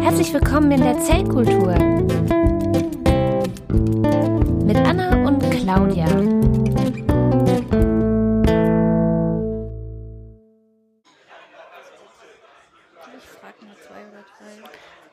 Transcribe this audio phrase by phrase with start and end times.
[0.00, 1.74] Herzlich willkommen in der Zellkultur
[4.64, 6.06] mit Anna und Claudia.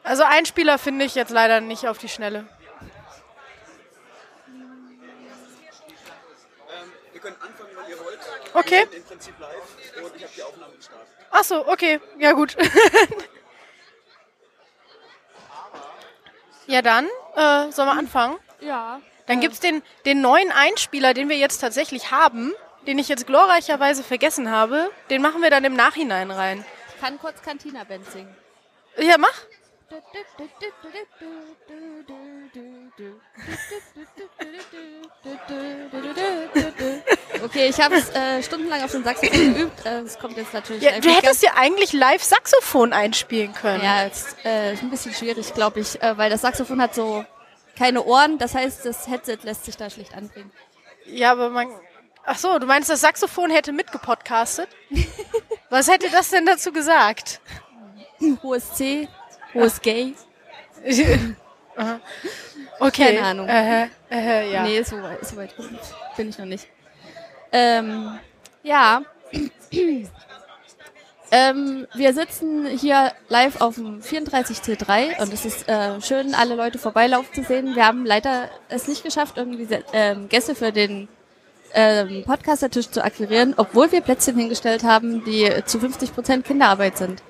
[0.04, 2.48] Also einen Spieler finde ich jetzt leider nicht auf die Schnelle.
[7.12, 8.20] Wir können anfangen, wenn ihr wollt.
[8.54, 8.86] Okay.
[11.32, 12.00] Ach so, okay.
[12.20, 12.55] Ja gut.
[16.68, 18.38] ja dann, äh, sollen wir anfangen?
[18.59, 19.02] Ja.
[19.27, 22.54] Dann gibt's den, den neuen Einspieler, den wir jetzt tatsächlich haben,
[22.88, 24.90] den ich jetzt glorreicherweise vergessen habe.
[25.09, 26.66] Den machen wir dann im Nachhinein rein.
[26.95, 28.35] Ich kann kurz Cantina Band singen.
[28.98, 29.34] Ja, mach.
[37.44, 39.86] Okay, ich habe es äh, stundenlang auf dem Saxophon geübt.
[39.86, 43.84] Äh, Es kommt jetzt natürlich Ja, du hättest ja eigentlich live Saxophon einspielen können.
[43.84, 47.24] Ja, ist, äh, ist ein bisschen schwierig, glaube ich, äh, weil das Saxophon hat so
[47.77, 48.38] keine Ohren.
[48.38, 50.51] Das heißt, das Headset lässt sich da schlecht anbringen.
[51.05, 51.70] Ja, aber man.
[52.26, 54.68] Ach so, du meinst, das Saxophon hätte mitgepodcastet?
[55.70, 57.40] Was hätte das denn dazu gesagt?
[58.44, 59.07] Hohes C,
[59.58, 60.13] hohes Gay.
[61.76, 62.00] Aha.
[62.80, 63.16] okay.
[63.16, 63.48] Keine Ahnung.
[63.48, 64.63] Äh, äh, ja.
[64.63, 65.53] Nee, so weit, so weit
[66.16, 66.68] bin ich noch nicht.
[67.52, 68.18] Ähm,
[68.63, 69.02] ja.
[71.31, 76.80] ähm, wir sitzen hier live auf dem 34C3 und es ist äh, schön, alle Leute
[76.80, 77.75] vorbeilaufen zu sehen.
[77.75, 81.08] Wir haben leider es nicht geschafft, irgendwie ähm, Gäste für den
[81.74, 87.22] ähm, Podcaster-Tisch zu akquirieren, obwohl wir Plätzchen hingestellt haben, die zu 50 Prozent Kinderarbeit sind.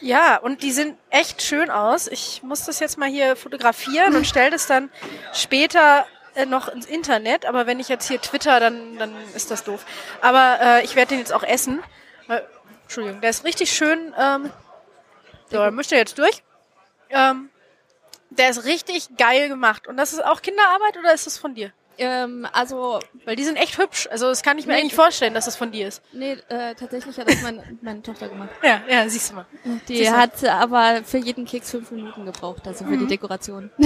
[0.00, 2.06] Ja, und die sehen echt schön aus.
[2.06, 4.90] Ich muss das jetzt mal hier fotografieren und stelle das dann
[5.32, 7.46] später äh, noch ins Internet.
[7.46, 9.84] Aber wenn ich jetzt hier twitter, dann, dann ist das doof.
[10.20, 11.82] Aber äh, ich werde den jetzt auch essen.
[12.28, 12.40] Äh,
[12.82, 14.14] Entschuldigung, der ist richtig schön.
[14.18, 14.50] Ähm,
[15.50, 16.42] so, dann mischt er jetzt durch.
[17.10, 17.50] Ähm,
[18.30, 19.86] der ist richtig geil gemacht.
[19.86, 21.72] Und das ist auch Kinderarbeit oder ist das von dir?
[21.98, 24.06] Ähm, also, Weil die sind echt hübsch.
[24.10, 24.80] Also das kann ich mir Nee.
[24.80, 26.02] eigentlich vorstellen, dass das von dir ist.
[26.12, 28.50] nee, äh, tatsächlich hat das meine, meine Tochter gemacht.
[28.62, 29.46] Ja, ja, siehst du mal.
[29.88, 33.70] Die Siehst hat aber für jeden Keks fünf Minuten gebraucht, also für die Dekoration.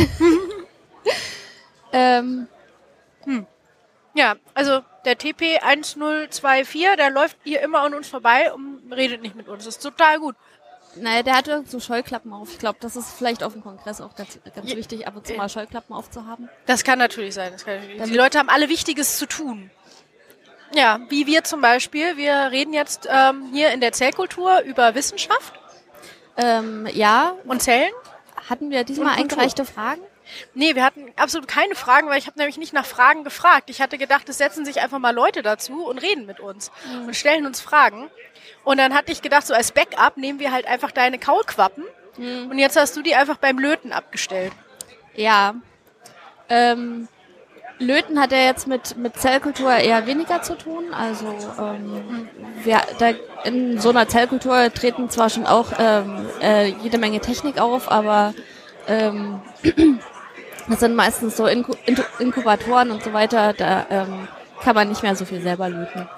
[1.93, 2.47] ähm,
[4.15, 9.37] Ja, also der TP 1024, der läuft hier immer an uns vorbei und redet nicht
[9.37, 9.65] mit uns.
[9.65, 10.35] Das ist total gut.
[10.97, 12.51] Naja, der hatte so Scheuklappen auf.
[12.53, 15.35] Ich glaube, das ist vielleicht auf dem Kongress auch ganz, ganz wichtig, ab und zu
[15.35, 16.49] mal Scheuklappen aufzuhaben.
[16.67, 17.55] Das kann natürlich sein.
[17.57, 18.03] Kann natürlich.
[18.05, 19.71] Die Leute haben alle Wichtiges zu tun.
[20.75, 22.17] Ja, wie wir zum Beispiel.
[22.17, 25.55] Wir reden jetzt ähm, hier in der Zellkultur über Wissenschaft
[26.37, 27.91] Ähm, ja, und Zellen.
[28.49, 30.01] hatten wir diesmal eingereichte Fragen?
[30.55, 33.69] Nee, wir hatten absolut keine Fragen, weil ich habe nämlich nicht nach Fragen gefragt.
[33.69, 36.71] Ich hatte gedacht, es setzen sich einfach mal Leute dazu und reden mit uns
[37.05, 38.09] und stellen uns Fragen.
[38.71, 41.83] Und dann hatte ich gedacht, so als Backup nehmen wir halt einfach deine Kaulquappen.
[42.17, 44.53] Und jetzt hast du die einfach beim Löten abgestellt.
[45.17, 45.57] Ja.
[46.49, 47.09] Ähm,
[47.81, 50.95] Löten hat ja jetzt mit, mit Zellkultur eher weniger zu tun.
[50.95, 52.29] Also ähm,
[52.63, 53.11] wir, da
[53.43, 58.35] in so einer Zellkultur treten zwar schon auch ähm, äh, jede Menge Technik auf, aber
[58.87, 59.43] ähm,
[60.69, 61.73] das sind meistens so Inku
[62.21, 63.53] Inkubatoren und so weiter.
[63.53, 64.29] Da ähm,
[64.63, 66.09] kann man nicht mehr so viel selber löten.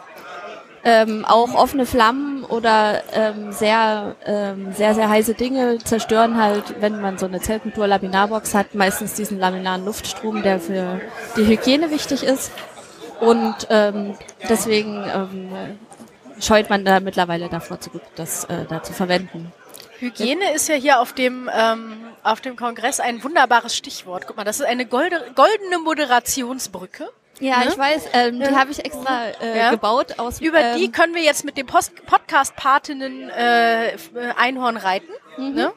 [0.84, 7.00] Ähm, auch offene Flammen oder ähm, sehr, ähm, sehr, sehr heiße Dinge zerstören halt, wenn
[7.00, 11.00] man so eine Zellkultur-Laminarbox hat, meistens diesen laminaren Luftstrom, der für
[11.36, 12.50] die Hygiene wichtig ist.
[13.20, 14.14] Und ähm,
[14.48, 15.52] deswegen ähm,
[16.40, 19.52] scheut man da mittlerweile davor zurück, das äh, da zu verwenden.
[20.00, 21.94] Hygiene ist ja hier auf dem, ähm,
[22.24, 24.26] auf dem Kongress ein wunderbares Stichwort.
[24.26, 27.08] Guck mal, das ist eine golde, goldene Moderationsbrücke.
[27.42, 27.66] Ja, Ne?
[27.70, 28.58] ich weiß, ähm, die Ja.
[28.58, 29.70] habe ich extra äh, Ja.
[29.70, 33.96] gebaut aus Über ähm, die können wir jetzt mit dem Post Podcast-Patinnen äh, äh,
[34.36, 35.10] Einhorn reiten.
[35.38, 35.72] Ne?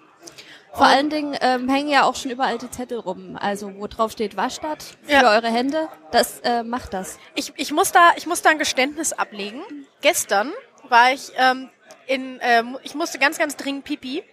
[0.74, 4.12] Vor allen Dingen ähm, hängen ja auch schon überall die Zettel rum, also wo drauf
[4.12, 5.32] steht Waschstadt für Ja.
[5.32, 5.88] eure Hände.
[6.12, 7.18] Das äh, macht das.
[7.34, 9.62] Ich, ich, muss da, ich muss da ein Geständnis ablegen.
[10.02, 10.52] Gestern
[10.90, 11.70] war ich ähm,
[12.08, 14.24] in, ähm, ich musste ganz, ganz dringend pipi.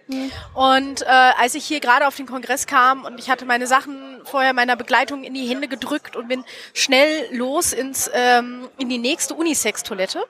[0.53, 4.21] Und äh, als ich hier gerade auf den Kongress kam und ich hatte meine Sachen
[4.25, 6.43] vorher meiner Begleitung in die Hände gedrückt und bin
[6.73, 10.23] schnell los ins, ähm, in die nächste Unisex-Toilette.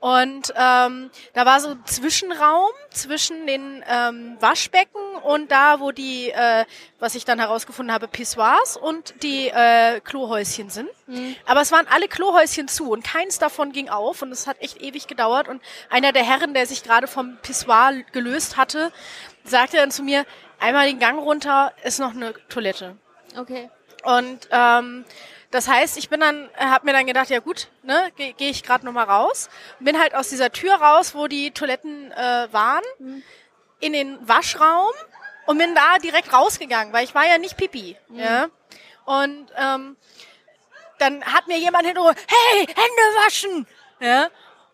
[0.00, 6.64] Und ähm, da war so Zwischenraum zwischen den ähm, Waschbecken und da, wo die, äh,
[6.98, 10.88] was ich dann herausgefunden habe, Pissoirs und die äh, Klohäuschen sind.
[11.46, 14.80] Aber es waren alle Klohäuschen zu und keins davon ging auf und es hat echt
[14.82, 15.48] ewig gedauert.
[15.48, 18.92] Und einer der Herren, der sich gerade vom Pissoir gelöst hatte,
[19.44, 20.24] sagte dann zu mir,
[20.58, 22.96] einmal den Gang runter ist noch eine Toilette.
[23.38, 23.70] Okay.
[24.04, 25.04] Und ähm,
[25.52, 28.64] das heißt, ich bin dann, habe mir dann gedacht, ja gut, ne, gehe geh ich
[28.64, 29.48] gerade noch mal raus.
[29.78, 32.82] Bin halt aus dieser Tür raus, wo die Toiletten äh, waren.
[33.80, 34.92] in den Waschraum
[35.46, 37.96] und bin da direkt rausgegangen, weil ich war ja nicht Pipi.
[38.08, 38.18] Mhm.
[38.18, 38.48] Ja.
[39.04, 39.96] Und ähm,
[40.98, 43.66] dann hat mir jemand hinterher, hey, Hände waschen!
[44.00, 44.28] Ja.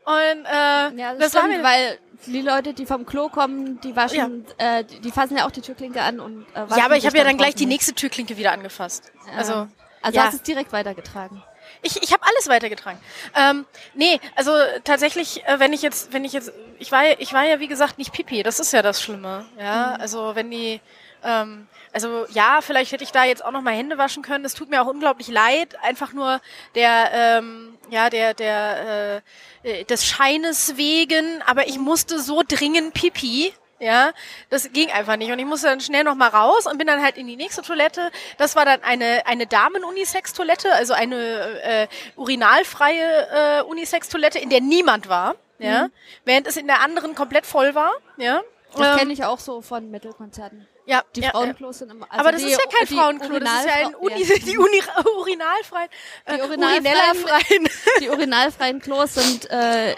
[0.05, 3.81] Und äh, Ja, das, das war stimmt, mir, weil die Leute, die vom Klo kommen,
[3.81, 6.85] die waschen, äh, die, die fassen ja auch die Türklinke an und äh, waschen ja,
[6.85, 9.11] aber ich habe ja dann gleich die nächste Türklinke wieder angefasst.
[9.37, 9.69] Also
[10.03, 10.25] Also ja.
[10.25, 11.43] hast du es direkt weitergetragen.
[11.83, 12.99] Ich, ich habe alles weitergetragen.
[13.37, 14.53] Ähm, nee, also
[14.85, 17.69] tatsächlich, äh, wenn ich jetzt, wenn ich jetzt, ich war, ja- ich war ja wie
[17.69, 19.45] gesagt nicht Pipi, das ist ja das Schlimme.
[19.59, 20.81] Ja, also wenn die,
[21.23, 24.45] ähm, also ja, vielleicht hätte ich da jetzt auch noch mal Hände waschen können.
[24.45, 26.41] Es tut mir auch unglaublich leid, einfach nur
[26.75, 29.23] der, ähm, ja, der, der,
[29.65, 31.43] äh, äh, des Scheines wegen.
[31.43, 33.53] Aber ich musste so dringend Pipi.
[33.81, 34.11] Ja,
[34.51, 37.01] das ging einfach nicht und ich musste dann schnell noch mal raus und bin dann
[37.03, 38.11] halt in die nächste Toilette.
[38.37, 45.09] Das war dann eine eine Damen-Unisex-Toilette, also eine äh, urinalfreie äh, Unisex-Toilette, in der niemand
[45.09, 45.37] war.
[45.61, 45.89] Ja,
[46.25, 47.93] während es in der anderen komplett voll war.
[48.17, 48.43] Ja,
[48.77, 50.69] Das Ähm, kenne ich auch so von Metal-Konzerten.
[50.87, 52.07] ja, Die ja, Frauenklos sind immer.
[52.11, 54.37] Also Aber das ist ja kein Frauenklo, das ist ja ein Uni, ja.
[54.47, 54.81] die Uni,
[55.19, 55.89] urinalfreien,
[56.27, 57.69] äh, Die urinalfreien-.
[58.01, 59.95] Die urinalfreien Klos sind äh, äh,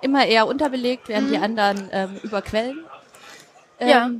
[0.00, 2.84] immer eher unterbelegt, während die anderen ähm, überquellen.
[3.80, 3.88] Mhm.
[3.88, 4.10] Ja.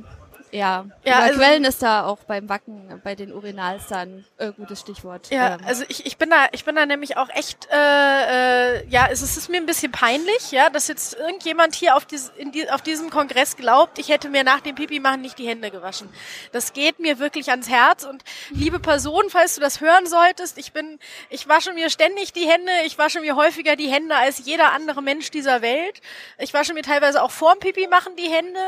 [0.51, 4.79] Ja, Ja, also- überquellen ist da auch beim Wacken, bei den Urinals dann äh, gutes
[4.81, 5.29] Stichwort.
[5.29, 8.87] Ja, Ähm, also ich, ich bin da, ich bin da nämlich auch echt, äh, äh,
[8.87, 12.05] ja, es ist, es ist mir ein bisschen peinlich, ja, dass jetzt irgendjemand hier auf,
[12.05, 15.47] dies, die, auf diesem Kongress glaubt, ich hätte mir nach dem Pipi machen nicht die
[15.47, 16.09] Hände gewaschen.
[16.51, 20.71] Das geht mir wirklich ans Herz und liebe Person, falls du das hören solltest, ich
[20.71, 24.71] bin, ich wasche mir ständig die Hände, ich wasche mir häufiger die Hände als jeder
[24.71, 26.01] andere Mensch dieser Welt.
[26.37, 28.59] Ich wasche mir teilweise auch vorm Pipi machen die Hände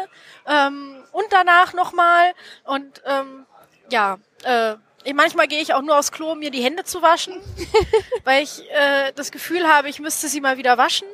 [0.47, 2.33] ähm, und danach nochmal
[2.65, 3.45] und ähm,
[3.91, 7.01] ja, äh, ich, manchmal gehe ich auch nur aufs Klo, um mir die Hände zu
[7.01, 7.33] waschen,
[8.25, 11.07] weil ich äh, das Gefühl habe, ich müsste sie mal wieder waschen.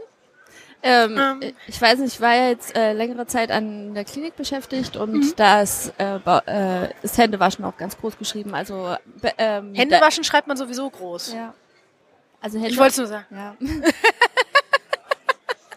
[0.83, 1.53] Ähm, Ähm.
[1.67, 5.13] ich weiß nicht, ich war ja jetzt äh, längere Zeit an der Klinik beschäftigt und
[5.13, 5.33] Mhm.
[5.35, 8.53] da ist, äh, äh, ist Händewaschen auch ganz groß geschrieben.
[8.53, 8.95] Also
[9.37, 11.33] ähm, Hände waschen schreibt man sowieso groß.
[11.33, 11.53] Ja.
[12.41, 12.71] Also Hände.
[12.71, 13.25] Ich wollte es nur sagen.
[13.31, 13.55] Ja.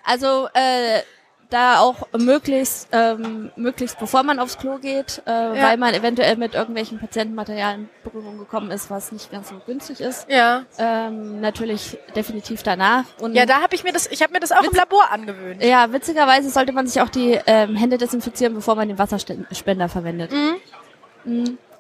[0.05, 1.01] also äh,
[1.51, 6.55] da auch möglichst, ähm, möglichst bevor man aufs Klo geht, äh, weil man eventuell mit
[6.55, 10.29] irgendwelchen Patientenmaterialien in Berührung gekommen ist, was nicht ganz so günstig ist.
[10.29, 10.65] Ja.
[10.79, 13.05] Ähm, natürlich definitiv danach.
[13.21, 15.63] Und Ja, da habe ich mir das, ich habe mir das auch im Labor angewöhnt.
[15.63, 20.31] ja, witzigerweise sollte man sich auch die ähm, Hände desinfizieren, bevor man den Wasserspender verwendet.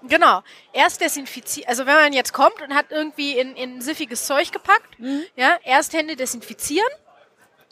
[0.09, 0.43] Genau.
[0.73, 1.69] Erst desinfizieren.
[1.69, 4.97] Also wenn man jetzt kommt und hat irgendwie in, in siffiges Zeug gepackt,
[5.37, 6.89] ja, erst Hände desinfizieren.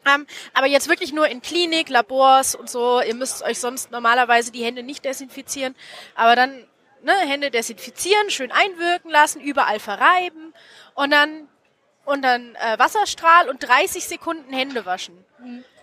[0.06, 3.00] Ähm, aber jetzt wirklich nur in Klinik, Labors und so.
[3.00, 5.74] Ihr müsst euch sonst normalerweise die Hände nicht desinfizieren.
[6.14, 6.64] Aber dann
[7.02, 10.54] ne, Hände desinfizieren, schön einwirken lassen, überall verreiben
[10.94, 11.48] und dann
[12.04, 15.24] und dann äh, Wasserstrahl und 30 Sekunden Hände waschen.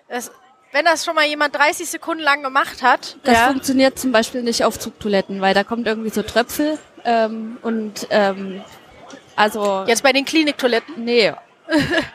[0.07, 0.31] Das,
[0.71, 4.41] wenn das schon mal jemand 30 Sekunden lang gemacht hat, Das ja, funktioniert zum Beispiel
[4.41, 8.63] nicht auf Zugtoiletten, weil da kommt irgendwie so Tröpfel ähm, und ähm,
[9.35, 11.03] also jetzt bei den Kliniktoiletten.
[11.03, 11.33] nee.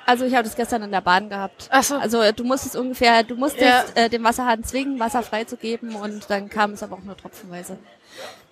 [0.06, 1.68] Also ich habe das gestern in der Bahn gehabt.
[1.70, 1.96] Ach so.
[1.96, 3.84] Also äh, du musstest ungefähr, du musstest Ja.
[4.04, 7.78] äh, den Wasserhahn zwingen, Wasser freizugeben und dann kam es aber auch nur tropfenweise.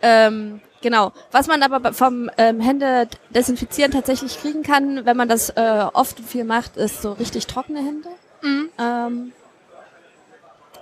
[0.02, 1.12] Ähm, genau.
[1.32, 6.18] Was man aber vom ähm, Hände desinfizieren tatsächlich kriegen kann, wenn man das äh, oft
[6.18, 8.08] und viel macht, ist so richtig trockene Hände.
[8.42, 8.70] Mhm.
[8.78, 9.32] Ähm,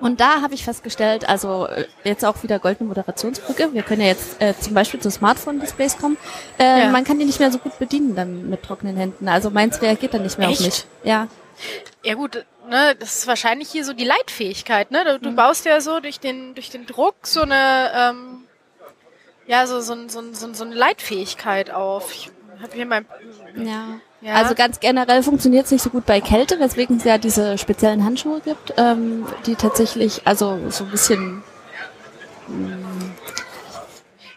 [0.00, 3.73] und da habe ich festgestellt, also äh, jetzt auch wieder goldene Moderationsbrücke.
[3.73, 6.17] Wir können ja jetzt äh, zum Beispiel zu Smartphone-Displays kommen.
[6.58, 6.91] Äh, Ja.
[6.91, 9.29] Man kann die nicht mehr so gut bedienen dann mit trockenen Händen.
[9.29, 10.60] Also meins reagiert dann nicht mehr Echt?
[10.60, 10.84] auf mich.
[11.05, 11.29] Ja.
[12.03, 15.05] Ja gut, ne, das ist wahrscheinlich hier so die Leitfähigkeit, ne?
[15.05, 15.36] Du, du Mhm.
[15.36, 18.44] baust ja so durch den durch den Druck so eine ähm,
[19.46, 22.13] ja so so, so, so, so eine Leitfähigkeit auf.
[22.13, 23.06] Ich habe hier mein
[23.56, 24.01] Ja.
[24.24, 24.34] Ja.
[24.36, 28.04] Also ganz generell funktioniert es nicht so gut bei Kälte, weswegen es ja diese speziellen
[28.04, 31.43] Handschuhe gibt, ähm, die tatsächlich also so ein bisschen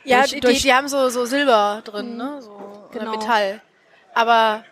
[0.04, 2.42] ja, durch- die, durch- die haben so so Silber drin, ne?
[2.42, 3.12] So Genau.
[3.12, 3.62] Metall.
[4.14, 4.64] Aber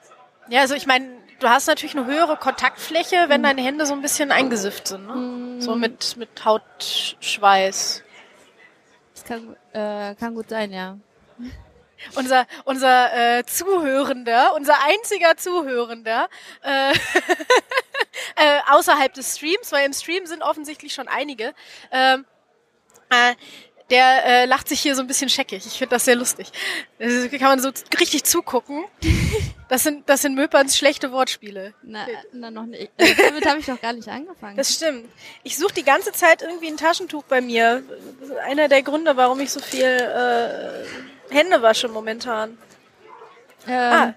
[0.49, 1.07] ja, also ich meine,
[1.39, 3.29] du hast natürlich eine höhere Kontaktfläche, Mhm.
[3.29, 5.61] wenn deine Hände so ein bisschen eingesifft sind, ne?
[5.61, 8.03] So mit mit Hautschweiß.
[9.13, 10.97] das kann, äh, kann gut sein, ja.
[12.15, 16.29] Unser unser äh, Zuhörender, unser einziger Zuhörender
[16.63, 16.91] äh,
[18.35, 21.53] äh, außerhalb des Streams, weil im Stream sind offensichtlich schon einige.
[21.91, 22.25] Ähm,
[23.09, 23.35] äh,
[23.89, 25.63] der äh, lacht sich hier so ein bisschen scheckig.
[25.65, 26.51] Ich finde das sehr lustig.
[26.97, 28.85] Das kann man so richtig zugucken.
[29.67, 31.73] Das sind das sind Möperns schlechte Wortspiele.
[31.81, 32.91] Na, na noch nicht.
[32.97, 34.55] Äh, Damit habe ich noch gar nicht angefangen.
[34.55, 35.09] Das stimmt.
[35.41, 37.81] Ich suche die ganze Zeit irgendwie ein Taschentuch bei mir.
[38.19, 40.85] Das ist einer der Gründe, warum ich so viel äh,
[41.29, 42.57] Hände wasche momentan.
[43.67, 44.13] ähm, Ah.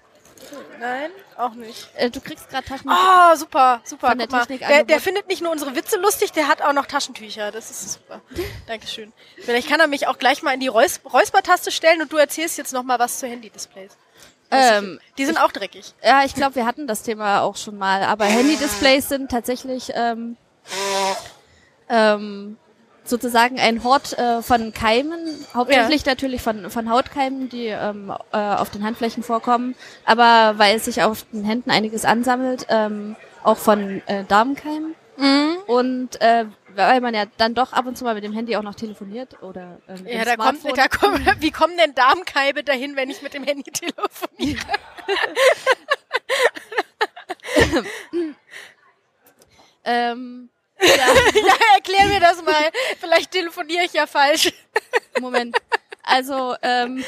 [0.79, 1.88] Nein, auch nicht.
[1.97, 2.88] Äh, du kriegst gerade Taschen.
[2.88, 4.09] Oh, super, super.
[4.11, 4.29] Von der.
[4.29, 7.50] Technik Der, der findet nicht nur unsere Witze lustig, der hat auch noch Taschentücher.
[7.50, 8.21] Das ist super.
[8.69, 9.12] Dankeschön.
[9.43, 12.57] Vielleicht kann er mich auch gleich mal in die Räus Räuspertaste stellen und du erzählst
[12.57, 13.91] jetzt noch mal was zu Handy-Displays.
[14.53, 15.93] ähm, Die sind auch dreckig.
[16.03, 20.37] ja, ich glaube, wir hatten das Thema auch schon mal, aber Handy-Displays sind tatsächlich ähm,
[21.88, 22.57] ähm,
[23.09, 25.19] sozusagen ein Hort äh, von Keimen,
[25.55, 29.75] hauptsächlich natürlich von, von Hautkeimen, die ähm, äh, auf den Handflächen vorkommen,
[30.05, 34.95] aber weil sich auf den Händen einiges ansammelt, ähm, auch von äh, Darmkeimen.
[35.67, 36.45] Und äh,
[36.77, 39.43] weil man ja dann doch ab und zu mal mit dem Handy auch noch telefoniert
[39.43, 43.21] oder äh, mit Ja, da kommt, da kommt, wie kommen denn Darmkeibe dahin, wenn ich
[43.21, 44.65] mit dem Handy telefoniere?
[49.85, 50.50] ähm,
[50.83, 52.71] ja, erklär mir das mal.
[53.01, 54.53] Vielleicht telefoniere ich ja falsch.
[55.21, 55.57] Moment.
[56.03, 57.05] Also, ähm,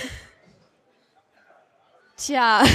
[2.17, 2.63] tja,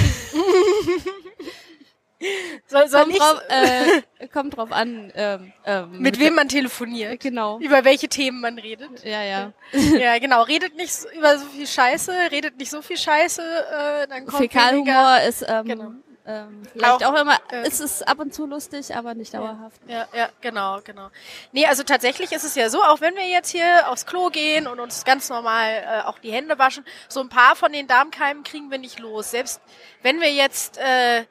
[2.66, 5.12] Soll, soll kommt drauf, äh, kommt drauf an.
[5.14, 7.20] Ähm, ähm, mit wem man telefoniert?
[7.20, 7.58] Genau.
[7.60, 9.04] Über welche Themen man redet?
[9.04, 9.52] Ja, ja.
[9.72, 10.42] Ja, genau.
[10.42, 14.40] Redet nicht so- über so viel Scheiße, redet nicht so viel Scheiße, äh, dann kommt
[14.40, 14.60] weniger.
[14.60, 15.90] Fäkalhumor ist ähm, Genau.
[16.26, 19.80] Ähm, vielleicht Auch, auch, immer, äh, es ist ab und zu lustig, aber nicht dauerhaft.
[19.86, 21.08] Ja, ja, genau, genau.
[21.52, 24.66] Nee, also tatsächlich ist es ja so, auch wenn wir jetzt hier aufs Klo gehen
[24.66, 28.42] und uns ganz normal äh, auch die Hände waschen, so ein paar von den Darmkeimen
[28.42, 29.30] kriegen wir nicht los.
[29.30, 29.60] Selbst
[30.02, 31.24] wenn wir jetzt, äh,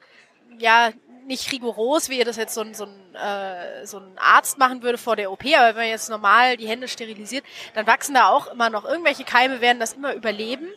[0.58, 0.90] ja,
[1.26, 4.82] nicht rigoros, wie ihr das jetzt so ein, so, ein, äh, so ein Arzt machen
[4.82, 8.28] würde vor der OP, aber wenn man jetzt normal die Hände sterilisiert, dann wachsen da
[8.28, 10.68] auch immer noch irgendwelche Keime, werden das immer überleben.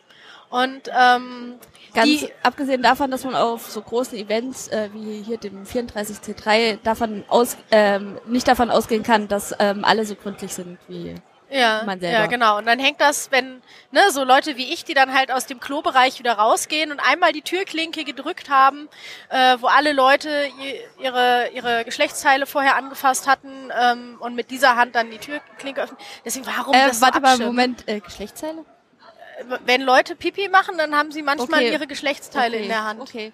[0.50, 1.60] Und ähm,
[1.94, 6.80] Ganz die, abgesehen davon, dass man auf so großen Events äh, wie hier dem 34C3
[6.84, 11.16] davon aus, ähm, nicht davon ausgehen kann, dass ähm, alle so gründlich sind wie
[11.50, 12.20] Ja, man selber.
[12.20, 12.58] ja, genau.
[12.60, 15.60] Und dann hängt das, wenn, ne, so Leute wie ich, die dann halt aus dem
[15.60, 18.88] Klobereich wieder rausgehen und einmal die Türklinke gedrückt haben,
[19.30, 20.30] äh, wo alle Leute
[21.00, 26.00] ihre, ihre Geschlechtsteile vorher angefasst hatten ähm, und mit dieser Hand dann die Türklinke öffnen.
[26.24, 27.56] Deswegen, warum Äh, das so warte mal, abschirmen?
[27.56, 28.64] Moment, äh, Geschlechtsteile?
[29.66, 31.72] Wenn Leute Pipi machen, dann haben sie manchmal Okay.
[31.74, 32.64] ihre Geschlechtsteile okay.
[32.64, 33.00] in der Hand.
[33.02, 33.32] Okay.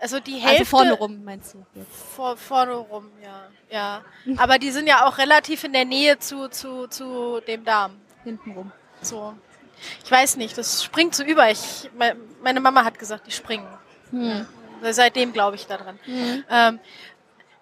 [0.00, 1.88] Also die Hälfte Also vorne rum, meinst du jetzt?
[2.16, 3.42] vor, vorne rum, ja.
[3.70, 4.02] Ja.
[4.36, 8.00] Aber die sind ja auch relativ in der Nähe zu, zu, zu dem Darm.
[8.24, 8.72] Hinten rum.
[9.00, 9.34] So.
[10.04, 11.50] Ich weiß nicht, das springt so über.
[11.50, 13.66] Ich, me- meine Mama hat gesagt, die springen.
[14.10, 14.46] Hm.
[14.90, 15.98] Seitdem glaube ich daran.
[16.50, 16.80] Ähm,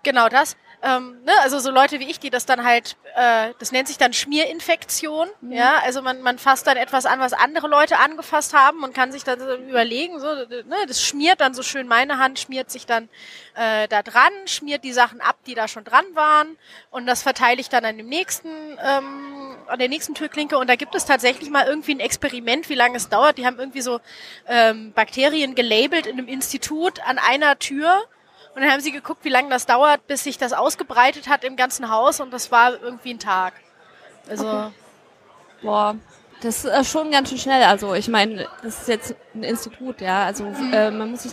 [0.02, 0.56] genau das.
[0.82, 3.98] Ähm, ne, also so Leute wie ich, die das dann halt, äh, das nennt sich
[3.98, 5.28] dann Schmierinfektion.
[5.50, 9.12] Ja, also man, man fasst dann etwas an, was andere Leute angefasst haben und kann
[9.12, 12.86] sich dann so überlegen, so, ne, das schmiert dann so schön, meine Hand schmiert sich
[12.86, 13.10] dann
[13.54, 16.56] äh, da dran, schmiert die Sachen ab, die da schon dran waren
[16.90, 18.48] und das verteile ich dann an dem nächsten,
[18.82, 22.74] ähm, an der nächsten Türklinke und da gibt es tatsächlich mal irgendwie ein Experiment, wie
[22.74, 23.36] lange es dauert.
[23.36, 24.00] Die haben irgendwie so
[24.48, 28.06] ähm, Bakterien gelabelt in einem Institut an einer Tür
[28.54, 31.56] und dann haben sie geguckt, wie lange das dauert, bis sich das ausgebreitet hat im
[31.56, 33.54] ganzen Haus und das war irgendwie ein Tag.
[34.28, 34.70] Also
[35.62, 35.96] Boah,
[36.40, 37.62] das ist äh, schon ganz schön schnell.
[37.64, 40.24] Also ich meine, das ist jetzt ein Institut, ja.
[40.24, 41.32] Also äh, man muss sich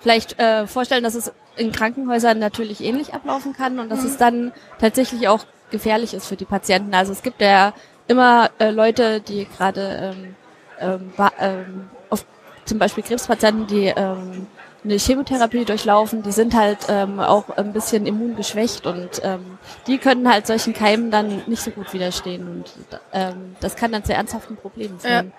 [0.00, 4.52] vielleicht äh, vorstellen, dass es in Krankenhäusern natürlich ähnlich ablaufen kann und dass es dann
[4.78, 6.94] tatsächlich auch gefährlich ist für die Patienten.
[6.94, 7.72] Also es gibt ja
[8.08, 10.36] immer äh, Leute, die gerade ähm,
[10.80, 12.26] ähm, ähm, auf
[12.64, 14.46] zum Beispiel Krebspatienten, die ähm,
[14.84, 20.30] eine Chemotherapie durchlaufen, die sind halt ähm, auch ein bisschen immungeschwächt und ähm, die können
[20.30, 24.56] halt solchen Keimen dann nicht so gut widerstehen und ähm, das kann dann zu ernsthaften
[24.56, 25.32] Problemen führen.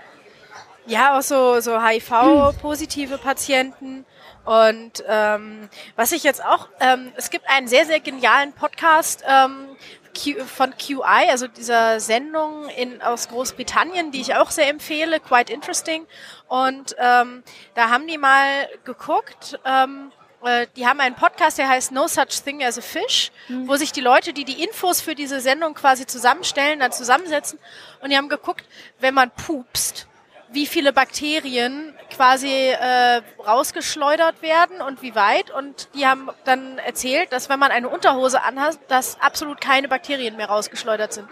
[0.88, 4.06] Ja, auch so, so HIV-positive Patienten.
[4.46, 9.70] Und ähm, was ich jetzt auch, ähm, es gibt einen sehr, sehr genialen Podcast ähm,
[10.16, 15.54] Q, von QI, also dieser Sendung in, aus Großbritannien, die ich auch sehr empfehle, quite
[15.54, 16.08] interesting.
[16.48, 17.44] Und ähm,
[17.76, 20.12] da haben die mal geguckt, ähm,
[20.44, 23.92] äh, die haben einen Podcast, der heißt No Such Thing as a Fish, wo sich
[23.92, 27.60] die Leute, die die Infos für diese Sendung quasi zusammenstellen, dann zusammensetzen.
[28.02, 28.66] Und die haben geguckt,
[29.00, 30.08] wenn man pupst,
[30.50, 35.52] wie viele Bakterien quasi äh, rausgeschleudert werden und wie weit.
[35.52, 40.36] Und die haben dann erzählt, dass wenn man eine Unterhose anhat, dass absolut keine Bakterien
[40.38, 41.28] mehr rausgeschleudert sind.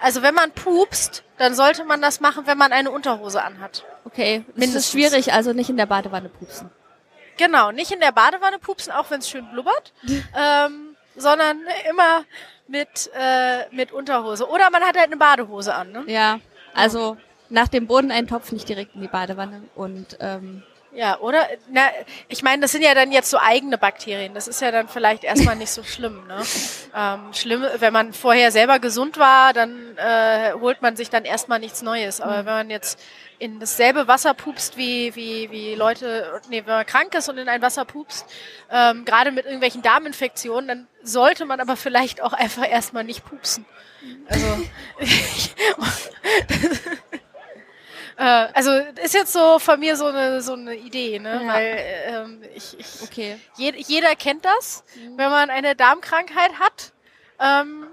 [0.00, 3.84] Also wenn man pupst, dann sollte man das machen, wenn man eine Unterhose anhat.
[4.04, 4.90] Okay, es ist Mindestens.
[4.90, 6.70] schwierig, also nicht in der Badewanne pupsen.
[7.36, 9.92] Genau, nicht in der Badewanne pupsen, auch wenn es schön blubbert,
[10.36, 12.24] ähm, sondern immer
[12.66, 14.48] mit, äh, mit Unterhose.
[14.48, 15.92] Oder man hat halt eine Badehose an.
[15.92, 16.04] Ne?
[16.06, 16.40] Ja,
[16.74, 17.16] also
[17.54, 21.46] nach dem Bodeneintopf nicht direkt in die Badewanne und ähm, Ja, oder?
[21.70, 21.82] Na,
[22.28, 24.34] ich meine, das sind ja dann jetzt so eigene Bakterien.
[24.34, 26.26] Das ist ja dann vielleicht erstmal nicht so schlimm.
[26.26, 26.42] Ne?
[26.96, 31.58] Ähm, schlimm, wenn man vorher selber gesund war, dann äh, holt man sich dann erstmal
[31.58, 32.20] nichts Neues.
[32.20, 33.00] Aber wenn man jetzt
[33.40, 37.48] in dasselbe Wasser pupst wie, wie, wie Leute, nee, wenn man krank ist und in
[37.48, 38.26] ein Wasser pupst,
[38.70, 43.64] ähm, gerade mit irgendwelchen Darminfektionen, dann sollte man aber vielleicht auch einfach erstmal nicht pupsen.
[44.28, 44.46] Also,
[48.16, 48.22] äh,
[48.54, 48.70] also
[49.02, 51.42] ist jetzt so von mir so eine so eine Idee, ne?
[51.44, 51.52] Ja.
[51.52, 53.38] Weil ähm, ich, ich Okay.
[53.56, 54.84] jed, jeder kennt das,
[55.16, 56.92] wenn man eine Darmkrankheit hat.
[57.40, 57.86] Ähm,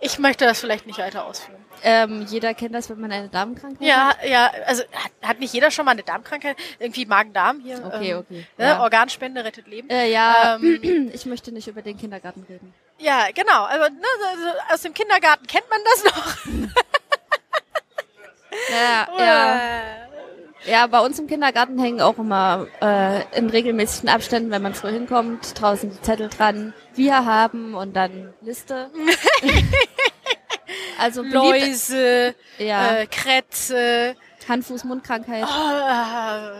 [0.00, 1.64] ich möchte das vielleicht nicht weiter ausführen.
[1.82, 4.24] Ähm, jeder kennt das, wenn man eine Darmkrankheit Ja, hat.
[4.26, 6.56] ja, also hat, hat nicht jeder schon mal eine Darmkrankheit?
[6.78, 7.84] Irgendwie Magen-Darm hier.
[7.84, 8.46] Okay, ähm, okay.
[8.56, 8.64] Ne?
[8.64, 8.80] Ja.
[8.82, 9.88] Organspende rettet Leben.
[9.90, 12.72] Äh, ja, Ähm, ich möchte nicht über den Kindergarten reden.
[12.98, 13.64] Ja, genau.
[13.64, 16.36] Also, ne, also aus dem Kindergarten kennt man das noch.
[18.70, 19.60] Ja, ja.
[20.64, 24.90] Ja, bei uns im Kindergarten hängen auch immer äh, in regelmäßigen Abständen, wenn man früh
[24.90, 28.90] hinkommt, draußen die Zettel dran, wir haben und dann Liste.
[30.98, 34.16] also Läuse, ja, äh, Krätze.
[34.48, 35.44] Hand, Fuß, Mundkrankheit.
[35.44, 36.52] Ah,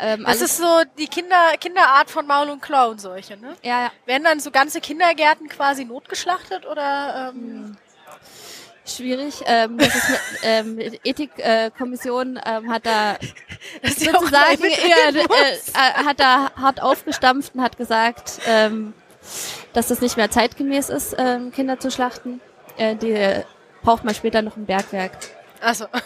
[0.00, 3.54] Ähm, das ist so die Kinder, Kinderart von Maul- und Klauenseuche, ne?
[3.62, 7.76] ja, ja, Werden dann so ganze Kindergärten quasi notgeschlachtet oder ähm,
[8.86, 9.42] schwierig.
[9.46, 13.16] Ähm, das ist ähm, Ethikkommission ähm, hat da
[13.82, 18.92] sozusagen eher, äh, äh, hat da hart aufgestampft und hat gesagt, ähm,
[19.72, 22.40] dass das nicht mehr zeitgemäß ist, ähm, Kinder zu schlachten.
[22.76, 23.42] Äh, die
[23.82, 25.12] braucht man später noch im Bergwerk.
[25.60, 25.86] Achso.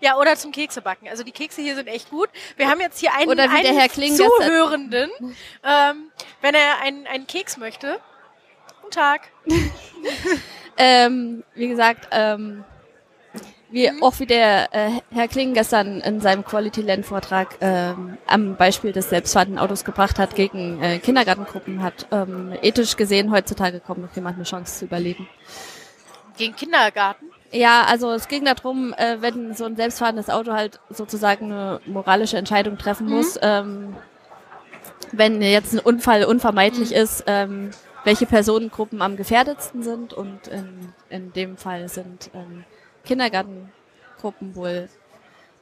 [0.00, 1.08] Ja, oder zum Keksebacken.
[1.08, 2.28] Also die Kekse hier sind echt gut.
[2.56, 5.10] Wir haben jetzt hier einen, Oder wie einen Kling Zuhörenden.
[5.62, 6.10] Ähm,
[6.40, 8.00] wenn er einen, einen Keks möchte.
[8.80, 9.28] Guten Tag.
[10.84, 12.64] Ähm, wie gesagt, ähm,
[13.70, 14.02] wie Mhm.
[14.02, 18.90] auch wie der äh, Herr Kling gestern in seinem Quality Land Vortrag ähm, am Beispiel
[18.90, 24.14] des selbstfahrenden Autos gebracht hat gegen äh, Kindergartengruppen, hat ähm, ethisch gesehen heutzutage kaum noch
[24.16, 25.28] jemand eine Chance zu überleben.
[26.36, 27.26] Gegen Kindergarten.
[27.52, 32.38] Ja, also es ging darum, äh, wenn so ein selbstfahrendes Auto halt sozusagen eine moralische
[32.38, 33.94] Entscheidung treffen muss, ähm,
[35.12, 37.70] wenn jetzt ein Unfall unvermeidlich ist, ähm,
[38.04, 42.64] welche Personengruppen am gefährdetsten sind und in, in dem Fall sind ähm,
[43.04, 44.88] Kindergartengruppen wohl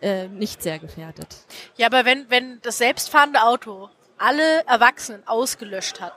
[0.00, 1.36] äh, nicht sehr gefährdet.
[1.76, 6.14] Ja, aber wenn, wenn das selbstfahrende Auto alle Erwachsenen ausgelöscht hat,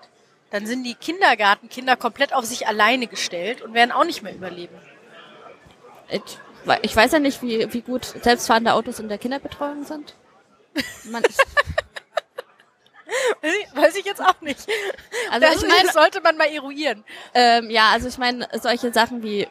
[0.52, 4.76] dann sind die Kindergartenkinder komplett auf sich alleine gestellt und werden auch nicht mehr überleben.
[6.10, 6.21] Ich,
[6.84, 10.15] ich weiß ja nicht, wie, wie gut selbstfahrende Autos in der Kinderbetreuung sind.
[11.06, 11.24] Man,
[13.76, 14.67] Weiß ich jetzt auch nicht.
[15.32, 17.04] also Das ich meine, sollte man mal eruieren.
[17.34, 19.47] Ähm, ja, also ich meine, solche Sachen wie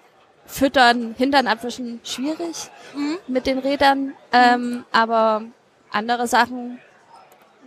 [0.47, 2.71] Füttern, Hintern abwischen, schwierig
[3.27, 4.15] mit den Rädern.
[4.33, 5.43] Ähm, aber
[5.91, 6.81] andere Sachen,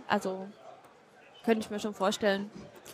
[0.08, 0.46] also
[1.44, 2.50] könnte ich mir schon vorstellen.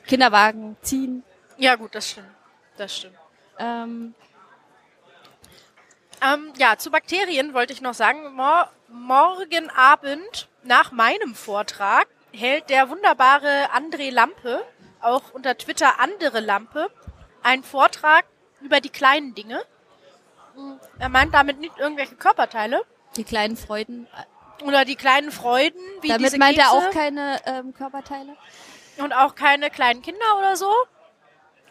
[0.07, 1.25] Kinderwagen ziehen.
[1.57, 2.29] Ja, gut, das stimmt.
[2.77, 3.17] Das stimmt.
[3.59, 4.15] Ähm,
[6.23, 12.71] Ähm, ja, zu Bakterien wollte ich noch sagen, mor morgen Abend nach meinem Vortrag hält
[12.71, 14.65] der wunderbare André Lampe,
[15.01, 16.91] auch unter Twitter andere Lampe,
[17.43, 18.25] einen Vortrag
[18.61, 19.63] über die kleinen Dinge.
[20.99, 22.83] Er meint damit nicht irgendwelche Körperteile
[23.17, 24.07] die kleinen Freuden.
[24.65, 28.37] oder die kleinen Freuden, wie Damit diese meint er Kekse auch keine ähm, Körperteile.
[28.99, 30.73] und auch keine kleinen Kinder oder so,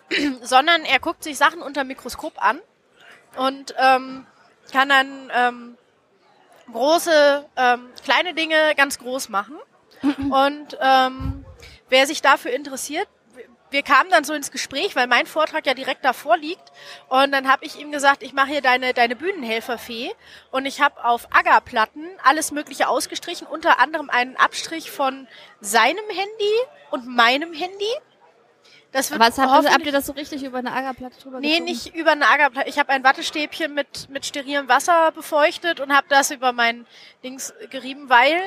[0.42, 2.60] sondern er guckt sich Sachen unter Mikroskop an
[3.38, 4.26] und ähm,
[4.72, 5.78] kann dann ähm,
[6.72, 9.58] große, ähm, kleine Dinge ganz groß machen.
[10.32, 11.46] Und ähm,
[11.90, 13.08] wer sich dafür interessiert,
[13.70, 16.74] wir kamen dann so ins Gespräch, weil mein Vortrag ja direkt davor liegt.
[17.08, 20.12] Und dann habe ich ihm gesagt, ich mache hier deine, deine Bühnenhelferfee.
[20.52, 25.26] Und ich habe auf Agarplatten alles Mögliche ausgestrichen, unter anderem einen Abstrich von
[25.62, 26.54] seinem Handy
[26.92, 27.88] und meinem Handy.
[28.92, 31.52] Das wird Was habt ihr, habt ihr das so richtig über eine Agerplatte drüber Nee,
[31.60, 31.66] gezogen?
[31.66, 32.68] nicht über eine Agarplatte.
[32.70, 36.86] Ich habe ein Wattestäbchen mit, mit sterilem Wasser befeuchtet und habe das über mein
[37.24, 38.38] Dings gerieben, weil,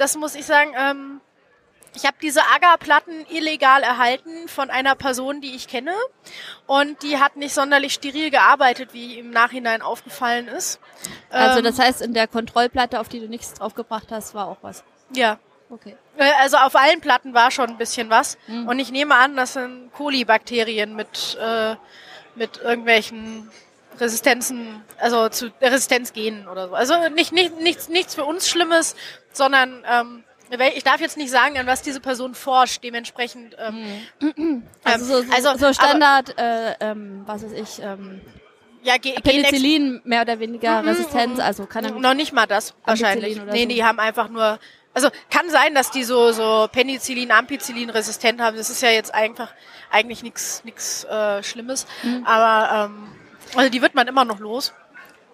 [0.00, 1.20] das muss ich sagen, ähm,
[1.94, 5.92] ich habe diese Agarplatten illegal erhalten von einer Person, die ich kenne.
[6.66, 10.78] Und die hat nicht sonderlich steril gearbeitet, wie im Nachhinein aufgefallen ist.
[11.30, 14.58] Also Ähm, das heißt, in der Kontrollplatte, auf die du nichts draufgebracht hast, war auch
[14.62, 14.84] was.
[15.12, 15.38] Ja.
[15.68, 15.96] Okay.
[16.16, 18.38] Äh, Also auf allen Platten war schon ein bisschen was.
[18.46, 18.68] Mhm.
[18.68, 21.74] Und ich nehme an, das sind Kolibakterien mit, äh,
[22.36, 23.50] mit irgendwelchen
[23.98, 26.74] Resistenzen, also zu Resistenzgenen oder so.
[26.74, 28.94] Also nicht, nicht, nichts, nichts für uns Schlimmes,
[29.32, 30.24] sondern ähm,
[30.74, 32.82] ich darf jetzt nicht sagen, an was diese Person forscht.
[32.82, 38.20] Dementsprechend ähm, Also so, so, also, so Standard, äh, ähm, was weiß ich, ähm,
[38.82, 41.40] ja, Ge Penicillin mehr oder weniger Mhm, Resistenz, mhm.
[41.40, 43.40] also kann er Noch nicht mal das, wahrscheinlich.
[43.44, 43.68] Nee, so.
[43.68, 44.58] die haben einfach nur
[44.92, 48.56] Also kann sein, dass die so, so Penicillin, Ampicillin resistent haben.
[48.56, 49.52] Das ist ja jetzt einfach
[49.90, 51.86] eigentlich nichts nichts äh, Schlimmes.
[52.24, 53.08] Aber ähm,
[53.54, 54.72] also die wird man immer noch los.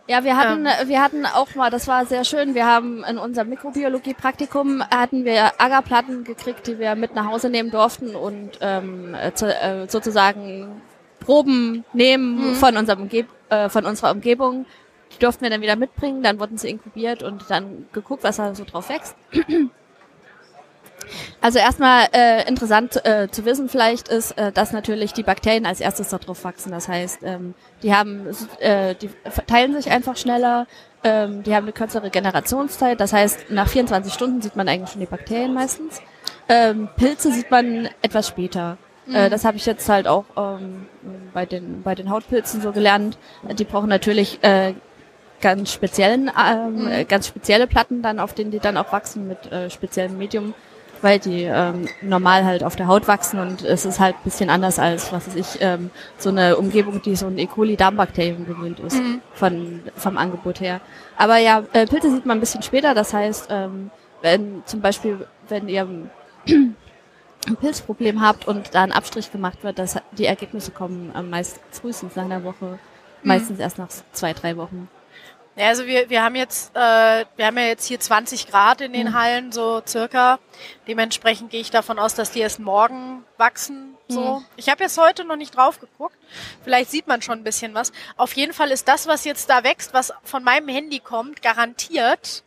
[0.08, 0.66] Ja, wir hatten, Ähm.
[0.66, 5.24] äh, wir hatten auch mal, das war sehr schön, wir haben in unserem Mikrobiologie-Praktikum hatten
[5.24, 9.88] wir Agarplatten gekriegt, die wir mit nach Hause nehmen durften und ähm, äh, zu, äh,
[9.88, 10.80] sozusagen
[11.18, 14.64] Proben nehmen von, unserem Umgeb äh, von unserer Umgebung.
[15.12, 18.54] Die durften wir dann wieder mitbringen, dann wurden sie inkubiert und dann geguckt, was da
[18.54, 19.16] so drauf wächst.
[21.40, 25.80] Also erstmal äh, interessant äh, zu wissen vielleicht ist, äh, dass natürlich die Bakterien als
[25.80, 26.72] erstes darauf wachsen.
[26.72, 28.26] Das heißt, ähm, die haben,
[28.60, 30.66] äh, die verteilen sich einfach schneller,
[31.04, 33.00] ähm, die haben eine kürzere Generationszeit.
[33.00, 36.00] Das heißt, nach 24 Stunden sieht man eigentlich schon die Bakterien meistens.
[36.48, 38.78] Ähm, Pilze sieht man etwas später.
[39.12, 40.86] Äh, das habe ich jetzt halt auch ähm,
[41.32, 43.18] bei den bei den Hautpilzen so gelernt.
[43.58, 44.74] Die brauchen natürlich äh,
[45.40, 49.50] ganz speziellen, ähm, äh, ganz spezielle Platten dann, auf denen die dann auch wachsen mit
[49.52, 50.54] äh, speziellem Medium,
[51.06, 54.50] weil die ähm, normal halt auf der Haut wachsen und es ist halt ein bisschen
[54.50, 57.46] anders als, was weiß ich, ähm, so eine Umgebung, die so ein E.
[57.46, 59.00] coli Darmbakterium gewöhnt ist,
[59.32, 60.80] von, vom Angebot her.
[61.16, 65.28] Aber ja, äh, Pilze sieht man ein bisschen später, das heißt, ähm, wenn zum Beispiel,
[65.48, 66.10] wenn ihr ein
[67.60, 72.16] Pilzproblem habt und da ein Abstrich gemacht wird, dass die Ergebnisse kommen am meist frühestens
[72.16, 72.80] nach einer Woche,
[73.22, 74.88] meistens erst nach zwei, drei Wochen.
[75.56, 78.92] Ja, also wir, wir haben jetzt, äh, wir haben ja jetzt hier 20 Grad in
[78.92, 80.38] den Hallen, so circa.
[80.86, 83.96] Dementsprechend gehe ich davon aus, dass die erst morgen wachsen.
[84.08, 84.42] So.
[84.56, 86.16] Ich habe jetzt heute noch nicht drauf geguckt.
[86.62, 87.90] Vielleicht sieht man schon ein bisschen was.
[88.16, 92.44] Auf jeden Fall ist das, was jetzt da wächst, was von meinem Handy kommt, garantiert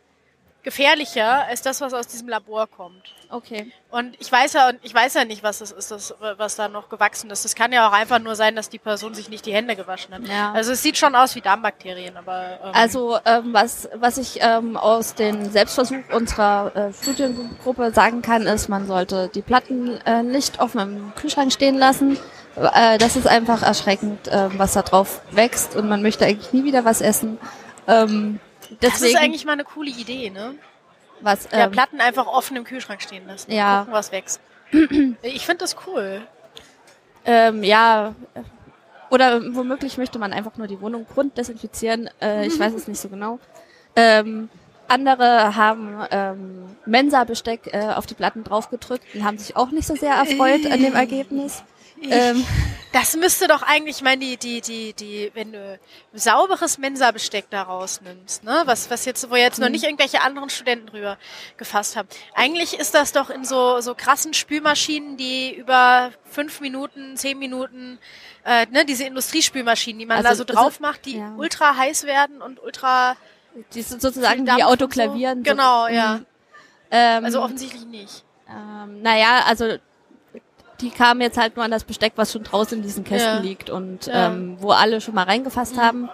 [0.62, 3.14] gefährlicher als das, was aus diesem Labor kommt.
[3.30, 3.72] Okay.
[3.90, 6.88] Und ich weiß ja, ich weiß ja nicht, was das ist, das, was da noch
[6.88, 7.44] gewachsen ist.
[7.44, 10.14] Das kann ja auch einfach nur sein, dass die Person sich nicht die Hände gewaschen
[10.14, 10.26] hat.
[10.26, 10.52] Ja.
[10.52, 14.76] Also es sieht schon aus wie Darmbakterien, aber ähm, Also ähm, was, was ich ähm,
[14.76, 20.60] aus den Selbstversuch unserer äh, Studiengruppe sagen kann, ist, man sollte die Platten äh, nicht
[20.60, 22.18] offen im Kühlschrank stehen lassen.
[22.56, 26.64] Äh, das ist einfach erschreckend, äh, was da drauf wächst und man möchte eigentlich nie
[26.64, 27.38] wieder was essen.
[27.86, 28.40] Ähm,
[28.80, 30.54] das ist eigentlich mal eine coole Idee, ne?
[31.22, 33.52] was, Ja, ähm, Platten einfach offen im Kühlschrank stehen lassen.
[33.52, 33.80] Ja.
[33.80, 34.40] Gucken, was wächst.
[35.22, 36.22] Ich finde das cool.
[37.24, 38.14] Ähm, ja,
[39.10, 42.08] oder womöglich möchte man einfach nur die Wohnung grunddesinfizieren.
[42.20, 43.38] Äh, ich weiß es nicht so genau.
[43.96, 44.48] Ähm,
[44.88, 49.96] andere haben ähm, Mensa-Besteck äh, auf die Platten draufgedrückt und haben sich auch nicht so
[49.96, 51.62] sehr erfreut an dem Ergebnis.
[52.02, 52.44] Ähm,
[52.92, 55.78] Das müsste doch eigentlich, ich meine, die, die, die, die, wenn du
[56.12, 60.86] sauberes Mensa-Besteck da rausnimmst, ne, was, was jetzt, wo jetzt noch nicht irgendwelche anderen Studenten
[60.86, 61.16] drüber
[61.56, 62.08] gefasst haben.
[62.34, 68.00] Eigentlich ist das doch in so, so krassen Spülmaschinen, die über fünf Minuten, zehn Minuten,
[68.44, 71.32] äh, ne, diese Industriespülmaschinen, die man Also da so drauf macht, die ja.
[71.36, 73.16] ultra heiß werden und ultra
[73.74, 75.44] die sind sozusagen die Autoklavieren.
[75.44, 75.50] So.
[75.50, 76.18] Genau, ja.
[76.18, 76.26] Mhm.
[76.90, 78.24] Ähm, Also offensichtlich nicht.
[78.48, 79.76] Ähm, naja, also
[80.80, 83.40] die kamen jetzt halt nur an das Besteck, was schon draußen in diesen Kästen Ja.
[83.40, 84.26] liegt und Ja.
[84.28, 86.08] ähm, wo alle schon mal reingefasst haben.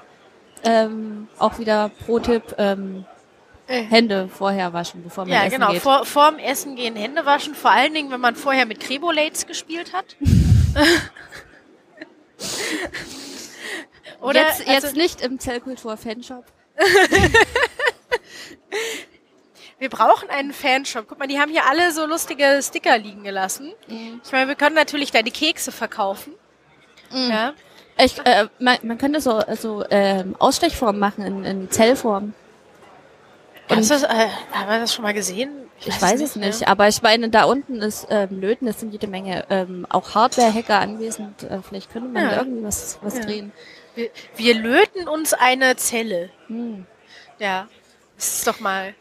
[0.65, 3.05] Ähm, auch wieder Pro-Tipp, ähm,
[3.69, 3.83] Äh.
[3.83, 5.73] Hände vorher waschen, bevor man Ja, essen genau.
[5.73, 5.83] geht.
[5.83, 9.93] Vor, vorm Essen gehen Hände waschen, vor allen Dingen, wenn man vorher mit Crebolates gespielt
[9.93, 10.17] hat.
[14.21, 16.45] Oder jetzt, jetzt also, nicht im Zellkultur-Fanshop.
[19.79, 21.07] wir brauchen einen Fanshop.
[21.09, 23.73] Guck mal, die haben hier alle so lustige Sticker liegen gelassen.
[23.89, 26.35] Ich meine, wir können natürlich deine Kekse verkaufen.
[27.13, 27.53] Ja.
[27.99, 32.35] Ich, äh, man, man könnte so, so ähm, Ausstechformen machen in, in Zellform.
[33.71, 35.51] Hast du das, äh, haben wir das schon mal gesehen?
[35.81, 36.69] Ich weiß es nicht, ja.
[36.69, 40.79] aber ich meine, da unten ist ähm, Löten, es sind jede Menge ähm, auch Hardware-Hacker
[40.79, 41.43] anwesend.
[41.43, 42.31] Äh, vielleicht könnte man Ja.
[42.31, 43.25] da irgendwie was, was Ja.
[43.25, 43.53] drehen.
[43.95, 46.31] Wir, wir löten uns eine Zelle.
[46.49, 46.87] Hm.
[47.39, 47.69] Ja.
[48.17, 48.95] Das ist doch mal.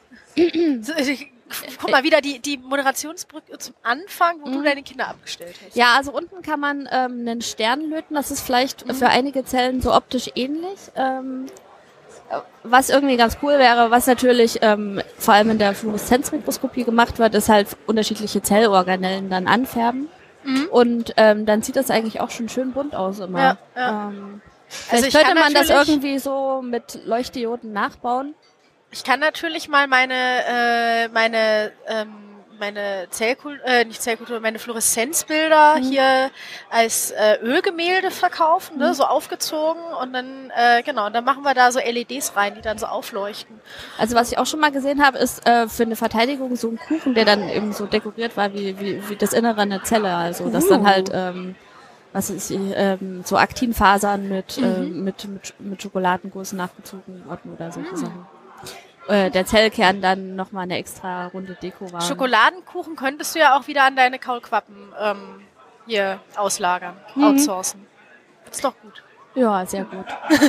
[1.79, 5.75] Guck mal wieder die, die Moderationsbrücke zum Anfang, wo du deine Kinder abgestellt hast.
[5.75, 8.15] Ja, also unten kann man ähm, einen Stern löten.
[8.15, 10.79] Das ist vielleicht für einige Zellen so optisch ähnlich.
[10.95, 11.45] Ähm,
[12.31, 17.19] äh, was irgendwie ganz cool wäre, was natürlich ähm, vor allem in der Fluoreszenzmikroskopie gemacht
[17.19, 20.09] wird, ist halt unterschiedliche Zellorganellen dann anfärben.
[20.69, 23.39] Und ähm, dann sieht das eigentlich auch schon schön bunt aus immer.
[23.39, 24.09] Ja, ja.
[24.09, 24.41] Ähm,
[24.91, 28.35] Also könnte man das irgendwie so mit Leuchtdioden nachbauen.
[28.95, 32.13] Ich kann natürlich mal meine, äh, meine, ähm,
[32.57, 36.31] meine Zellkultur, äh, nicht Zellkultur, meine Fluoreszenzbilder hier
[36.69, 41.73] als äh, Ölgemälde verkaufen, ne, so aufgezogen und dann, äh, genau, dann machen wir da
[41.73, 43.59] so LEDs rein, die dann so aufleuchten.
[43.97, 46.77] Also was ich auch schon mal gesehen habe, ist äh, für eine Verteidigung so ein
[46.77, 50.15] Kuchen, der dann eben so dekoriert war wie, wie, wie das Innere einer Zelle.
[50.15, 51.55] Also dass dann halt ähm,
[52.13, 57.97] was ist ähm, so Aktinfasern mit, ähm, mit, mit, mit Schokoladenguss nachgezogen wurden oder solche
[57.97, 58.25] Sachen.
[59.07, 62.01] Äh, der Zellkern dann nochmal eine extra runde Deko war.
[62.01, 65.41] Schokoladenkuchen könntest du ja auch wieder an deine Kaulquappen ähm,
[65.87, 67.23] hier auslagern, Mhm.
[67.23, 67.85] outsourcen.
[68.51, 69.03] Ist doch gut.
[69.35, 70.05] Ja, sehr gut.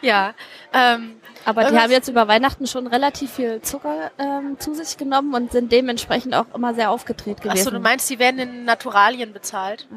[0.00, 0.32] Ja.
[0.72, 5.34] Ähm, Aber die haben jetzt über Weihnachten schon relativ viel Zucker ähm, zu sich genommen
[5.34, 7.58] und sind dementsprechend auch immer sehr aufgedreht gewesen.
[7.58, 9.86] achso, du meinst, die werden in Naturalien bezahlt?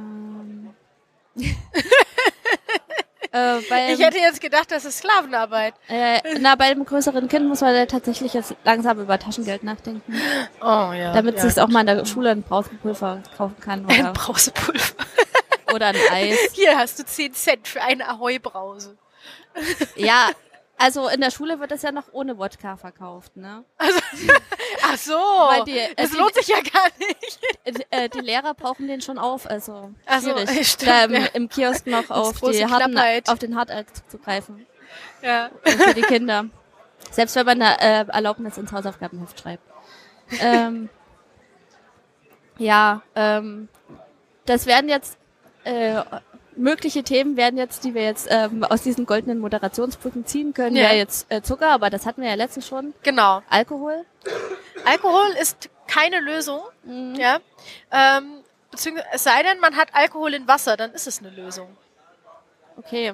[3.34, 5.74] äh, bei, Ich hätte jetzt gedacht, das ist Sklavenarbeit.
[5.90, 10.14] äh, na, bei einem größeren Kind muss man ja tatsächlich jetzt langsam über Taschengeld nachdenken,
[10.62, 11.12] Oh ja.
[11.14, 14.96] damit ja, sich's auch mal in der Schule ein Brausenpulver kaufen kann Ein oder, Brausepulver.
[15.74, 16.38] oder ein Eis.
[16.54, 18.96] Hier hast du 10 Cent für eine Ahoi-Brause.
[19.96, 20.30] Ja,
[20.78, 23.64] also in der Schule wird das ja noch ohne Wodka verkauft, ne?
[24.84, 25.14] Ach so.
[25.14, 27.86] Weil die- äh, das die- lohnt sich ja gar nicht.
[27.90, 31.26] Äh, die Lehrer brauchen den schon auf, also Ach so, stimmt, da im, ja.
[31.34, 32.98] im Kiosk noch auf, die harten,
[33.30, 34.66] auf den Hartalk zuzugreifen.
[35.22, 35.50] Ja.
[35.64, 36.46] für die Kinder.
[37.12, 39.64] Selbst wenn man eine äh, Erlaubnis ins Hausaufgabenheft schreibt.
[40.40, 40.90] Ähm,
[42.58, 43.70] ja, ähm,
[44.46, 45.18] das werden jetzt
[45.64, 46.02] äh,
[46.56, 50.92] mögliche Themen werden jetzt, die wir jetzt ähm, aus diesen goldenen Moderationsbrücken ziehen können, Ja.
[50.92, 52.94] ja jetzt äh, Zucker, aber das hatten wir ja letztens schon.
[53.04, 53.42] Genau.
[53.50, 54.06] Alkohol.
[54.86, 56.62] Alkohol ist keine Lösung.
[56.84, 57.16] Mhm.
[57.16, 57.40] Ja.
[57.92, 61.68] Ähm, beziehungsweise, es sei denn, man hat Alkohol in Wasser, dann ist es eine Lösung.
[62.78, 63.14] Okay.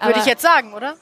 [0.00, 0.96] Würde ich jetzt sagen, oder?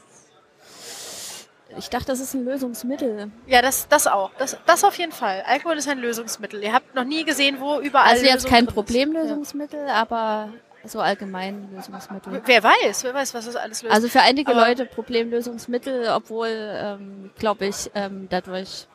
[1.78, 3.30] ich dachte, das ist ein Lösungsmittel.
[3.46, 4.30] Ja, das, das auch.
[4.38, 5.42] Das, das auf jeden Fall.
[5.46, 6.62] Alkohol ist ein Lösungsmittel.
[6.62, 8.10] Ihr habt noch nie gesehen, wo überall.
[8.10, 8.66] Also jetzt kein.
[8.66, 10.50] Problemlösungsmittel, aber
[10.84, 12.42] so allgemein Lösungsmittel.
[12.44, 13.94] Wer weiß, wer weiß, was das alles löst.
[13.94, 18.86] Also für einige Aber- Leute Problemlösungsmittel, obwohl, ähm, glaube ich, ähm, dadurch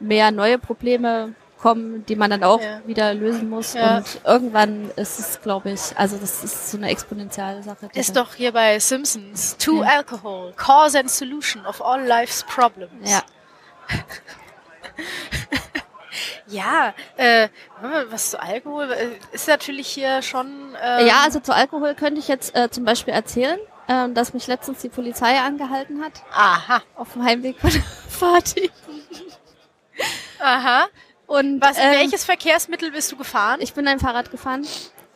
[0.00, 2.82] mehr neue Probleme kommen, die man dann auch Ja.
[2.86, 3.72] wieder lösen muss.
[3.72, 3.98] Ja.
[3.98, 7.88] Und irgendwann ist es, glaube ich, also das ist so eine exponentielle Sache.
[7.94, 9.56] ist doch hier bei Simpsons.
[9.56, 9.88] To Ja.
[9.96, 13.10] alcohol, cause and solution of all life's problems.
[13.10, 13.22] Ja,
[16.46, 17.48] Ja, äh,
[18.10, 20.74] was zu Alkohol äh, ist natürlich hier schon.
[20.82, 23.58] Ähm, ja, also zu Alkohol könnte ich jetzt äh, zum Beispiel erzählen,
[23.88, 27.82] ähm, dass mich letztens die Polizei angehalten hat Aha, auf dem Heimweg von der
[28.18, 28.70] Party.
[30.40, 30.86] aha.
[31.26, 33.60] Und Was, ähm, welches Verkehrsmittel bist du gefahren?
[33.62, 34.66] Ich bin ein Fahrrad gefahren.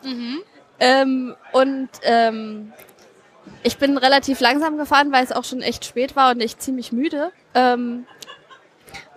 [0.03, 0.43] Mhm.
[0.81, 2.73] Ähm, und ähm,
[3.63, 6.93] ich bin relativ langsam gefahren, weil es auch schon echt spät war und ich ziemlich
[6.93, 7.33] müde.
[7.55, 8.07] Ähm,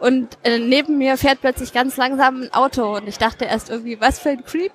[0.02, 4.02] und äh, neben mir fährt plötzlich ganz langsam ein Auto und ich dachte erst irgendwie,
[4.02, 4.72] was für ein Creep,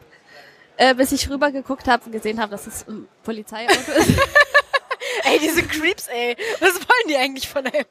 [0.76, 4.08] äh, bis ich rüber geguckt habe und gesehen habe, dass es ein Polizeiauto ist.
[5.24, 6.36] Ey, diese Creeps, ey.
[6.60, 7.84] Was wollen die eigentlich von einem?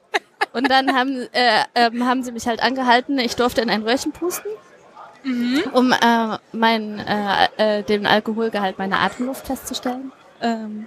[0.52, 3.18] Und dann haben, äh, ähm, haben sie mich halt angehalten.
[3.18, 4.50] Ich durfte in ein Röhrchen pusten,
[5.72, 7.48] um äh, mein, äh,
[7.80, 10.12] äh, den Alkoholgehalt meiner Atemluft festzustellen.
[10.40, 10.86] Ähm,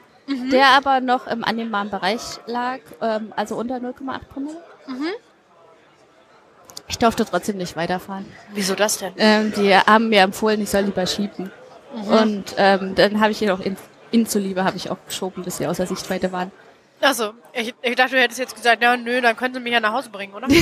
[0.52, 4.64] Der aber noch im annehmbaren Bereich lag, ähm, also unter 0,8 Promille.
[6.90, 8.26] Ich durfte trotzdem nicht weiterfahren.
[8.52, 9.14] Wieso das denn?
[9.18, 11.52] Ähm, die haben mir empfohlen, ich soll lieber schieben.
[12.08, 13.78] Und ähm, dann habe ich jedoch in,
[14.12, 16.52] ihnen zuliebe habe ich auch geschoben, bis sie außer Sichtweite waren.
[17.02, 19.80] Also, ich, ich dachte, du hättest jetzt gesagt, ja, nö, dann können sie mich ja
[19.80, 20.48] nach Hause bringen, oder?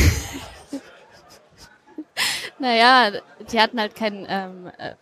[2.60, 3.20] Naja,
[3.52, 4.96] die hatten halt keinen ähm, äh,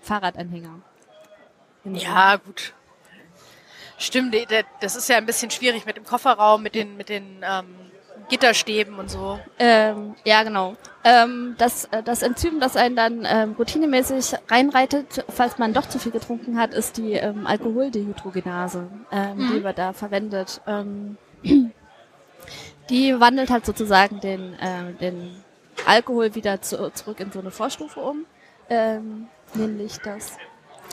[0.00, 0.80] Fahrradanhänger.
[1.84, 2.74] ja, gut.
[3.98, 4.36] Stimmt,
[4.80, 7.87] das ist ja ein bisschen schwierig mit dem Kofferraum, mit den, mit den ähm,
[8.28, 9.38] Gitterstäben und so.
[9.58, 10.74] Ähm, ja, genau.
[11.04, 15.98] Ähm, das, äh, das Enzym, das einen dann ähm, routinemäßig reinreitet, falls man doch zu
[15.98, 20.60] viel getrunken hat, ist die ähm, Alkoholdehydrogenase, ähm, die wird da verwendet.
[20.66, 21.16] Ähm,
[22.90, 25.42] die wandelt halt sozusagen den, äh, den
[25.86, 28.26] Alkohol wieder zu, zurück in so eine Vorstufe um,
[28.68, 30.36] ähm, nämlich das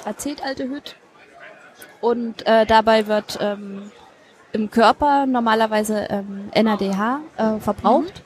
[0.05, 0.95] Acetaldehyd.
[1.99, 3.91] Und äh, dabei wird ähm,
[4.55, 8.23] im Körper normalerweise ähm, NADH äh, verbraucht.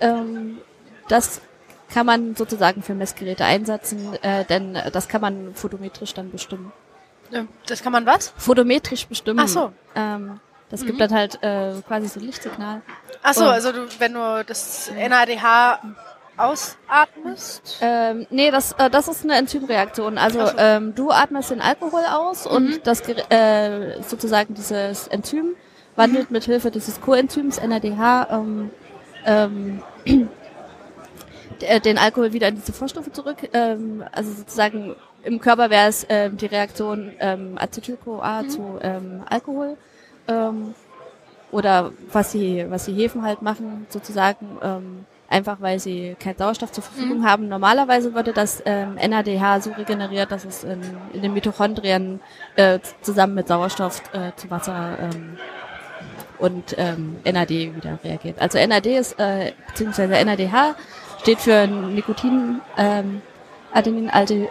[0.00, 0.58] Ähm,
[1.08, 1.40] das
[1.92, 6.70] kann man sozusagen für Messgeräte einsetzen, äh, denn das kann man photometrisch dann bestimmen.
[7.66, 8.32] Das kann man was?
[8.36, 9.40] Photometrisch bestimmen.
[9.40, 9.72] Ach so.
[9.94, 10.38] Ähm,
[10.68, 12.82] das gibt dann halt äh, quasi so ein Lichtsignal.
[13.22, 15.80] Ach so, Und- also du, wenn du das NADH
[16.36, 17.78] ausatmest.
[17.80, 20.18] Ähm, nee, das, äh, das ist eine Enzymreaktion.
[20.18, 20.52] Also so.
[20.58, 25.54] ähm, du atmest den Alkohol aus und das äh, sozusagen dieses Enzym
[25.96, 28.70] wandelt mit Hilfe dieses Coenzyms NADH ähm,
[29.26, 29.82] ähm,
[31.84, 33.48] den Alkohol wieder in diese Vorstufe zurück.
[33.52, 39.76] Ähm, also sozusagen im Körper wäre es ähm, die Reaktion ähm, Acetyl-CoA zu ähm, Alkohol.
[40.28, 40.74] Ähm,
[41.50, 46.72] oder was die, was die Hefen halt machen, sozusagen, ähm, einfach weil sie keinen Sauerstoff
[46.72, 47.48] zur Verfügung haben.
[47.48, 50.80] Normalerweise würde das ähm, NADH so regeneriert, dass es in,
[51.12, 52.20] in den Mitochondrien
[52.56, 55.36] äh, zusammen mit Sauerstoff äh, zu Wasser ähm,
[56.40, 58.40] und ähm, NAD wieder reagiert.
[58.40, 60.74] Also NAD ist, äh, beziehungsweise NADH
[61.20, 63.22] steht für Nikotin, ähm,
[63.72, 64.48] Adenin-Alde,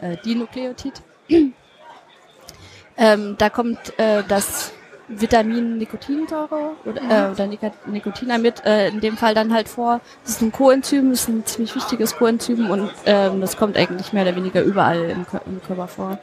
[0.00, 0.94] äh, Dinukleotid.
[2.96, 4.72] ähm, da kommt äh, das
[5.10, 10.00] Vitamin Nikotinsäure oder, äh, oder Nik Nikotinamid äh, in dem Fall dann halt vor.
[10.22, 14.12] Das ist ein Coenzym, das ist ein ziemlich wichtiges Coenzym und ähm, das kommt eigentlich
[14.12, 16.18] mehr oder weniger überall im, Kör im Körper vor.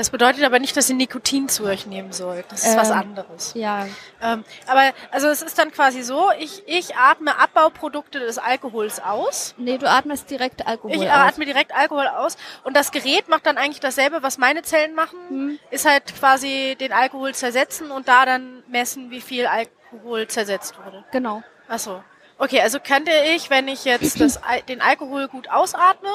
[0.00, 2.46] Das bedeutet aber nicht, dass ihr Nikotin zu euch nehmen sollt.
[2.50, 3.52] Das ist Ähm, was anderes.
[3.54, 3.86] Ja,
[4.22, 9.54] Ähm, aber also es ist dann quasi so, ich, ich atme Abbauprodukte des Alkohols aus.
[9.58, 11.10] nee, du atmest direkt Alkohol Ich aus.
[11.34, 15.18] atme direkt Alkohol aus und das Gerät macht dann eigentlich dasselbe, was meine Zellen machen,
[15.28, 15.58] Hm.
[15.70, 21.04] ist halt quasi den Alkohol zersetzen und da dann messen, wie viel Alkohol zersetzt wurde.
[21.12, 21.42] Genau.
[21.68, 22.02] Ach so.
[22.38, 26.08] Okay, also könnte ich, wenn ich jetzt das, den Alkohol gut ausatme,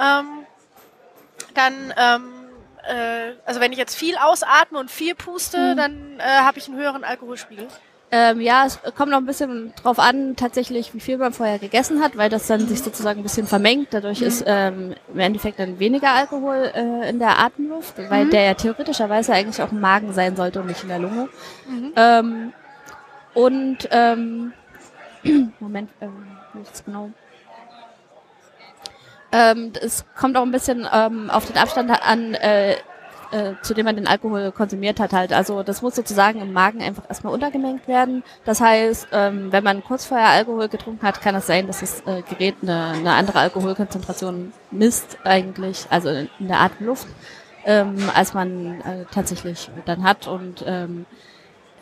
[0.00, 0.44] ähm,
[1.54, 2.39] dann, ähm,
[2.88, 6.78] äh, also wenn ich jetzt viel ausatme und viel puste, dann äh, habe ich einen
[6.78, 7.66] höheren Alkoholspiegel.
[8.12, 12.02] Ähm, ja, es kommt noch ein bisschen drauf an, tatsächlich, wie viel man vorher gegessen
[12.02, 13.88] hat, weil das dann sich sozusagen ein bisschen vermengt.
[13.92, 18.54] Dadurch ist ähm, im Endeffekt dann weniger Alkohol äh, in der Atemluft, weil der ja
[18.54, 21.28] theoretischerweise eigentlich auch im Magen sein sollte und nicht in der Lunge.
[21.94, 22.52] Ähm,
[23.34, 24.52] und ähm,
[25.60, 26.26] Moment, ähm,
[26.72, 27.10] es genau?
[29.32, 32.76] Ähm, es kommt auch ein bisschen ähm, auf den Abstand an, äh,
[33.32, 35.32] äh, zu dem man den Alkohol konsumiert hat halt.
[35.32, 38.22] Also das muss sozusagen im Magen einfach erstmal untergemengt werden.
[38.44, 42.00] Das heißt, ähm, wenn man kurz vorher Alkohol getrunken hat, kann es sein, dass das
[42.06, 47.06] äh, Gerät eine, eine andere Alkoholkonzentration misst eigentlich, also in der Atemluft,
[47.64, 50.26] ähm, als man äh, tatsächlich dann hat.
[50.26, 51.06] Und ähm,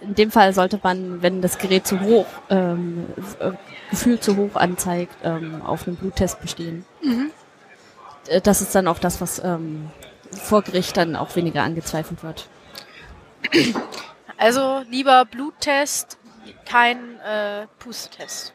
[0.00, 3.06] in dem Fall sollte man, wenn das Gerät zu hoch, ähm,
[3.40, 3.52] äh,
[3.90, 6.84] gefühlt zu hoch anzeigt, ähm, auf einem Bluttest bestehen.
[7.02, 7.06] Äh,
[8.43, 9.91] Das ist dann auch das, was ähm,
[10.33, 12.49] vor Gericht dann auch weniger angezweifelt wird.
[14.37, 16.19] Also lieber Bluttest,
[16.64, 18.55] kein äh, Pustetest.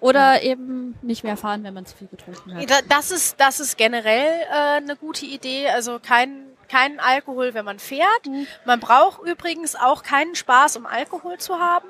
[0.00, 2.70] Oder eben nicht mehr fahren, wenn man zu viel getrunken hat.
[2.70, 5.68] Da- Das ist, das ist generell äh, eine gute Idee.
[5.68, 8.22] Also kein, kein Alkohol, wenn man fährt.
[8.64, 11.88] Man braucht übrigens auch keinen Spaß, um Alkohol zu haben.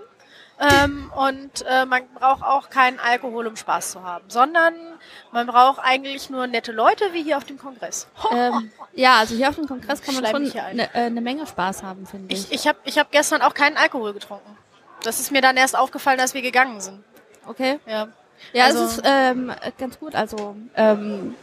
[0.58, 4.74] Ähm, und äh, man braucht auch keinen Alkohol, um Spaß zu haben, sondern
[5.32, 8.06] man braucht eigentlich nur nette Leute, wie hier auf dem Kongress.
[8.32, 11.46] Ähm, ja, also hier auf dem Kongress kann man Schleim schon eine äh, eine Menge
[11.46, 12.46] Spaß haben, finde ich.
[12.50, 14.56] Ich, ich habe ich hab gestern auch keinen Alkohol getrunken.
[15.02, 17.02] Das ist mir dann erst aufgefallen, als wir gegangen sind.
[17.46, 17.78] Okay.
[17.86, 18.08] Ja.
[18.52, 20.14] Ja, Also- es ist ähm, ganz gut.
[20.14, 21.34] Also ähm,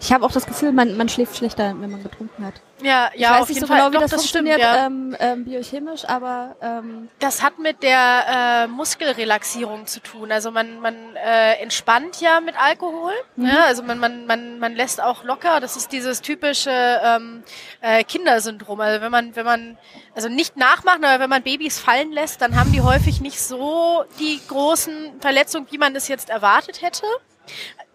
[0.00, 2.54] ich habe auch das Gefühl, man, man schläft schlechter, wenn man getrunken hat.
[2.82, 3.78] Ja, Ich ja, weiß auf nicht jeden so Fall.
[3.78, 4.86] genau, wie Doch, das, das stimmt, funktioniert ja.
[4.86, 10.30] ähm, ähm, biochemisch, aber ähm, Das hat mit der äh, Muskelrelaxierung zu tun.
[10.30, 13.12] Also man, man äh, entspannt ja mit Alkohol.
[13.36, 15.60] Ja, also man, man, man, man lässt auch locker.
[15.60, 17.42] Das ist dieses typische ähm,
[17.80, 18.80] äh, Kindersyndrom.
[18.80, 19.78] Also wenn man, wenn man,
[20.14, 24.04] also nicht nachmachen, aber wenn man Babys fallen lässt, dann haben die häufig nicht so
[24.18, 27.06] die großen Verletzungen, wie man es jetzt erwartet hätte.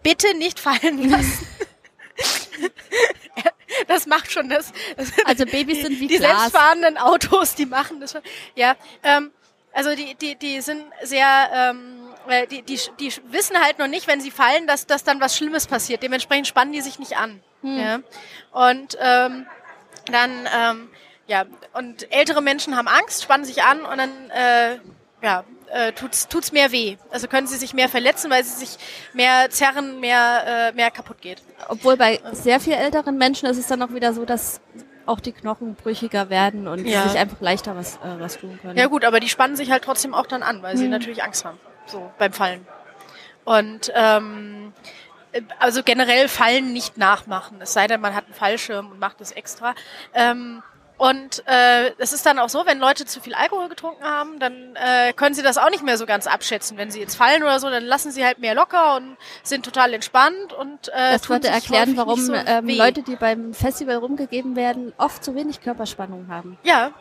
[0.02, 1.46] Bitte nicht fallen lassen.
[3.92, 4.72] Das macht schon das.
[5.26, 6.40] Also Babys sind wie die Glas.
[6.40, 8.22] selbstfahrenden Autos, die machen das schon.
[8.54, 9.30] Ja, ähm,
[9.72, 14.06] also die, die, die sind sehr, ähm, äh, die, die, die wissen halt noch nicht,
[14.06, 16.02] wenn sie fallen, dass, dass dann was Schlimmes passiert.
[16.02, 17.42] Dementsprechend spannen die sich nicht an.
[17.62, 18.00] Ja?
[18.52, 19.46] Und ähm,
[20.06, 20.90] dann, ähm,
[21.26, 24.78] ja, und ältere Menschen haben Angst, spannen sich an und dann, äh,
[25.22, 26.96] ja, äh, tut's, tut's mehr weh.
[27.10, 28.76] Also können sie sich mehr verletzen, weil sie sich
[29.14, 31.42] mehr zerren, mehr, äh, mehr kaputt geht.
[31.68, 34.60] obwohl bei sehr viel älteren Menschen ist es dann auch wieder so, dass
[35.06, 37.08] auch die Knochen brüchiger werden und Ja.
[37.08, 38.76] sich einfach leichter was, äh, was tun können.
[38.78, 41.44] Ja gut, aber die spannen sich halt trotzdem auch dann an, weil sie natürlich Angst
[41.44, 42.66] haben, so beim Fallen.
[43.44, 44.72] Und ähm,
[45.32, 49.20] äh, also generell Fallen nicht nachmachen, es sei denn, man hat einen Fallschirm und macht
[49.20, 49.74] es extra.
[50.14, 50.62] Ähm,
[51.10, 54.76] und äh, es ist dann auch so, wenn Leute zu viel Alkohol getrunken haben, dann
[54.76, 56.76] äh, können sie das auch nicht mehr so ganz abschätzen.
[56.78, 59.94] Wenn sie jetzt fallen oder so, dann lassen sie halt mehr locker und sind total
[59.94, 62.68] entspannt und äh, Das würde erklären, warum so ähm.
[62.68, 66.56] Leute, die beim Festival rumgegeben werden, oft zu wenig Körperspannung haben.
[66.62, 66.92] ja,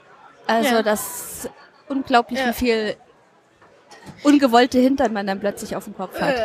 [0.48, 0.82] Also Ja.
[0.82, 1.48] das
[1.88, 2.48] unglaublich, Ja.
[2.48, 2.96] wie viel
[4.24, 6.36] ungewollte Hintern man dann plötzlich auf dem Kopf hat.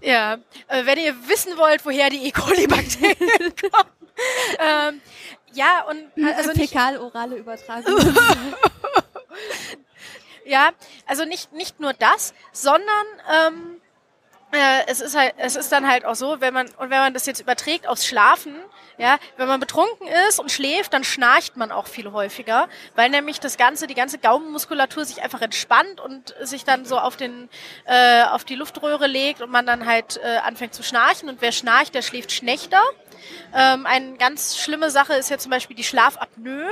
[0.00, 0.34] Ja,
[0.68, 2.30] äh, wenn ihr wissen wollt, woher die E.
[2.30, 3.16] coli-Bakterien
[3.72, 3.88] kommen.
[4.58, 5.00] ähm,
[5.54, 7.96] ja, und äh, also nicht, Fäkal-orale Übertragung.
[10.44, 10.70] ja,
[11.06, 13.80] also nicht, nicht nur das, sondern ähm,
[14.54, 17.14] äh, es ist halt, es ist dann halt auch so, wenn man, und wenn man
[17.14, 18.54] das jetzt überträgt aufs Schlafen,
[18.96, 23.40] ja, wenn man betrunken ist und schläft, dann schnarcht man auch viel häufiger, weil nämlich
[23.40, 27.48] das ganze, die ganze Gaumenmuskulatur sich einfach entspannt und sich dann so auf den,
[27.86, 31.52] äh, auf die Luftröhre legt und man dann halt äh, anfängt zu schnarchen und wer
[31.52, 32.80] schnarcht, der schläft schlechter.
[33.54, 36.68] Ähm, eine ganz schlimme Sache ist ja zum Beispiel die Schlafapnoe,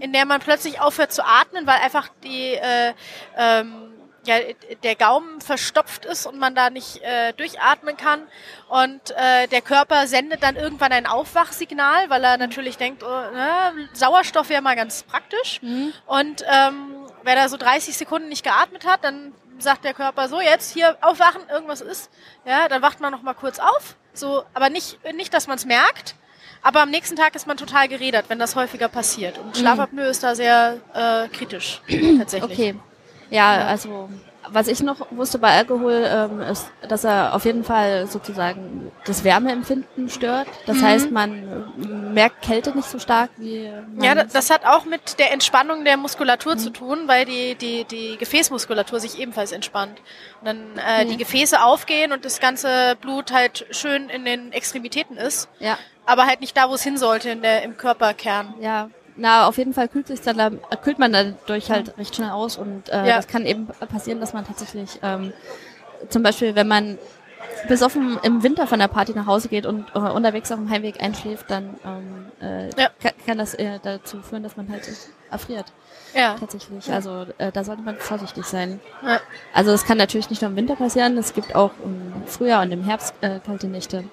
[0.00, 2.92] in der man plötzlich aufhört zu atmen, weil einfach die äh,
[3.36, 3.90] ähm,
[4.26, 4.36] ja,
[4.82, 8.20] der Gaumen verstopft ist und man da nicht äh, durchatmen kann.
[8.68, 13.88] Und äh, der Körper sendet dann irgendwann ein Aufwachsignal, weil er natürlich denkt, oh, ne,
[13.94, 15.60] Sauerstoff wäre mal ganz praktisch.
[16.06, 19.32] Und ähm, wer da so 30 Sekunden nicht geatmet hat, dann
[19.62, 22.10] sagt der Körper so, jetzt hier aufwachen, irgendwas ist.
[22.44, 23.96] Ja, dann wacht man noch mal kurz auf.
[24.12, 26.14] So, aber nicht, nicht dass man es merkt.
[26.62, 29.38] Aber am nächsten Tag ist man total gerädert, wenn das häufiger passiert.
[29.38, 31.80] Und Schlafapnoe ist da sehr äh, kritisch,
[32.18, 32.52] tatsächlich.
[32.52, 32.74] Okay.
[33.30, 34.10] Ja, also
[34.52, 39.24] was ich noch wusste bei Alkohol, ähm, ist, dass er auf jeden Fall sozusagen das
[39.24, 40.46] Wärmeempfinden stört.
[40.66, 40.82] Das Mhm.
[40.82, 43.70] heißt, man merkt Kälte nicht so stark wie
[44.00, 47.84] Ja, da- das hat auch mit der Entspannung der Muskulatur zu tun, weil die, die,
[47.84, 50.00] die Gefäßmuskulatur sich ebenfalls entspannt.
[50.40, 55.16] Und dann äh, die Gefäße aufgehen und das ganze Blut halt schön in den Extremitäten
[55.16, 58.54] ist, ja, aber halt nicht da, wo es hin sollte, in der, im Körperkern.
[58.60, 58.90] ja.
[59.20, 62.30] Na, auf jeden Fall kühlt sich dann, da- äh, kühlt man dadurch halt recht schnell
[62.30, 63.16] aus und äh, Ja.
[63.16, 65.32] das kann eben passieren, dass man tatsächlich ähm,
[66.08, 66.98] zum Beispiel, wenn man
[67.68, 71.02] besoffen im Winter von der Party nach Hause geht und äh, unterwegs auf dem Heimweg
[71.02, 72.88] einschläft, dann ähm, äh, Ja.
[73.02, 74.88] kann, kann das äh, dazu führen, dass man halt
[75.30, 75.66] erfriert.
[76.14, 76.36] Ja.
[76.40, 76.90] Tatsächlich.
[76.90, 78.80] Also äh, da sollte man vorsichtig sein.
[79.04, 79.20] Ja.
[79.52, 82.72] Also es kann natürlich nicht nur im Winter passieren, es gibt auch im Frühjahr und
[82.72, 84.04] im Herbst äh, kalte Nächte.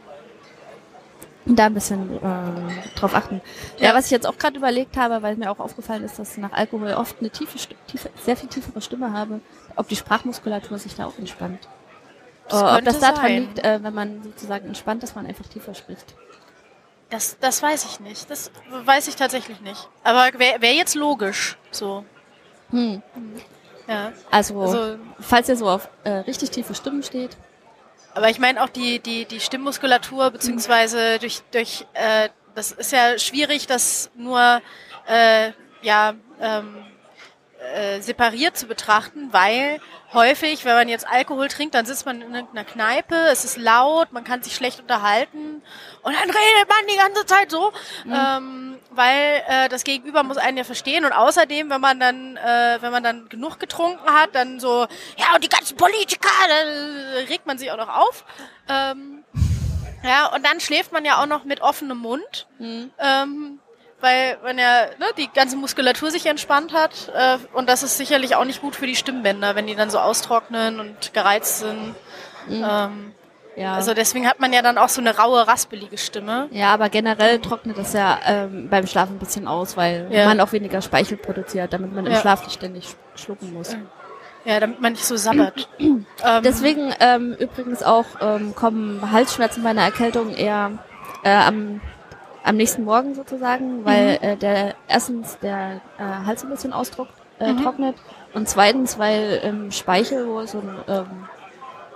[1.48, 3.42] Und da ein bisschen äh, drauf achten.
[3.78, 3.96] Ja, Ja.
[3.96, 6.52] was ich jetzt auch gerade überlegt habe, weil mir auch aufgefallen ist, dass ich nach
[6.52, 9.40] Alkohol oft eine tiefe, tiefe sehr viel tiefere Stimme habe,
[9.76, 11.68] ob die Sprachmuskulatur sich da auch entspannt.
[12.50, 13.36] Das Äh, ob das daran sein.
[13.42, 16.16] liegt, äh, wenn man sozusagen entspannt, dass man einfach tiefer spricht.
[17.10, 18.30] Das, das weiß ich nicht.
[18.30, 18.52] Das
[18.84, 19.88] weiß ich tatsächlich nicht.
[20.04, 22.04] Aber wäre wär jetzt logisch, so.
[22.72, 23.02] Hm.
[23.88, 24.12] Ja.
[24.32, 27.38] Also, Also- falls ihr so auf äh, richtig tiefe Stimmen steht,
[28.18, 33.20] Aber ich meine auch die, die, die Stimmmuskulatur, beziehungsweise durch, durch äh, das ist ja
[33.20, 34.60] schwierig, das nur
[35.08, 35.52] äh,
[35.84, 36.84] ja, ähm,
[37.76, 39.80] äh, separiert zu betrachten, weil
[40.14, 44.12] häufig, wenn man jetzt Alkohol trinkt, dann sitzt man in irgendeiner Kneipe, es ist laut,
[44.12, 45.62] man kann sich schlecht unterhalten
[46.02, 47.72] und dann redet man die ganze Zeit so,
[48.06, 48.67] ähm,
[48.98, 52.92] weil äh, das Gegenüber muss einen ja verstehen und außerdem, wenn man dann, äh, wenn
[52.92, 54.88] man dann genug getrunken hat, dann so,
[55.18, 58.26] ja und die ganzen Politiker, dann regt man sich auch noch auf.
[58.68, 59.24] Ähm,
[60.04, 62.48] ja, und dann schläft man ja auch noch mit offenem Mund.
[63.00, 63.60] Ähm,
[64.00, 67.12] weil man ja ne, die ganze Muskulatur sich entspannt hat.
[67.16, 70.00] Äh, und das ist sicherlich auch nicht gut für die Stimmbänder, wenn die dann so
[70.00, 71.96] austrocknen und gereizt sind.
[72.50, 73.14] Ähm,
[73.58, 73.74] ja.
[73.74, 76.48] Also deswegen hat man ja dann auch so eine raue, raspelige Stimme.
[76.52, 80.26] Ja, aber generell trocknet das ja ähm, beim Schlafen ein bisschen aus, weil Ja.
[80.26, 82.20] man auch weniger Speichel produziert, damit man im Ja.
[82.20, 83.76] Schlaf nicht ständig sch- schlucken muss.
[84.46, 85.68] Ja, damit man nicht so sabbert.
[85.80, 86.06] ähm,
[86.44, 90.72] Deswegen ähm, übrigens auch ähm, kommen Halsschmerzen bei einer Erkältung eher
[91.24, 91.82] äh, am,
[92.46, 97.54] am nächsten Morgen sozusagen, weil äh, der erstens der äh, Hals ein bisschen austrocknet äh,
[97.56, 97.96] trocknet
[98.34, 101.28] und zweitens, weil im Speichel wohl so ein, ähm,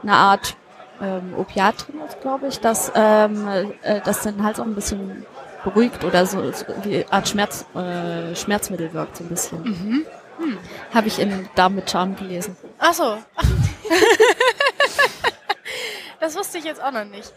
[0.03, 0.55] eine Art
[1.01, 3.47] ähm, Opiat drin ist, glaube ich, dass ähm,
[3.81, 5.25] äh, das den Hals auch ein bisschen
[5.63, 10.05] beruhigt oder so, so wie Art Schmerz, äh, Schmerzmittel wirkt so ein bisschen.
[10.93, 12.57] Habe ich in Darm mit Charme gelesen.
[12.79, 13.17] Ach so.
[16.19, 17.31] das wusste ich jetzt auch noch nicht.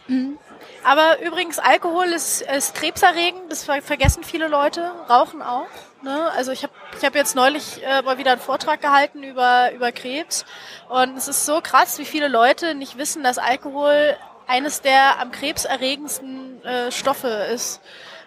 [0.84, 5.66] Aber übrigens, Alkohol ist, ist krebserregend, das ver vergessen viele Leute, Rauchen auch.
[6.04, 6.30] Ne?
[6.36, 9.90] Also ich habe ich hab jetzt neulich äh, mal wieder einen Vortrag gehalten über, über
[9.90, 10.44] Krebs
[10.90, 15.32] und es ist so krass, wie viele Leute nicht wissen, dass Alkohol eines der am
[15.32, 17.80] krebserregendsten äh, Stoffe ist.